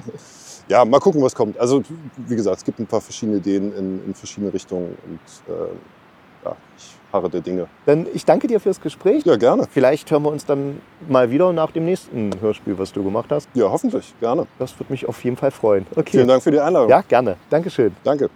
[0.69, 1.59] ja, mal gucken, was kommt.
[1.59, 1.81] Also
[2.27, 4.95] wie gesagt, es gibt ein paar verschiedene Ideen in, in verschiedene Richtungen.
[5.07, 7.67] Und äh, ja, ich harre der Dinge.
[7.87, 9.25] Dann ich danke dir fürs Gespräch.
[9.25, 9.67] Ja, gerne.
[9.71, 13.49] Vielleicht hören wir uns dann mal wieder nach dem nächsten Hörspiel, was du gemacht hast.
[13.55, 14.13] Ja, hoffentlich.
[14.19, 14.45] Gerne.
[14.59, 15.87] Das würde mich auf jeden Fall freuen.
[15.95, 16.11] Okay.
[16.11, 16.89] Vielen Dank für die Einladung.
[16.89, 17.37] Ja, gerne.
[17.49, 17.95] Dankeschön.
[18.03, 18.29] Danke.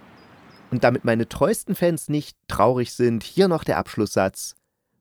[0.72, 4.56] Und damit meine treuesten Fans nicht traurig sind, hier noch der Abschlusssatz.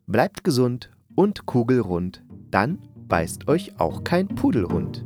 [0.06, 5.06] Bleibt gesund und kugelrund, dann beißt euch auch kein Pudelhund.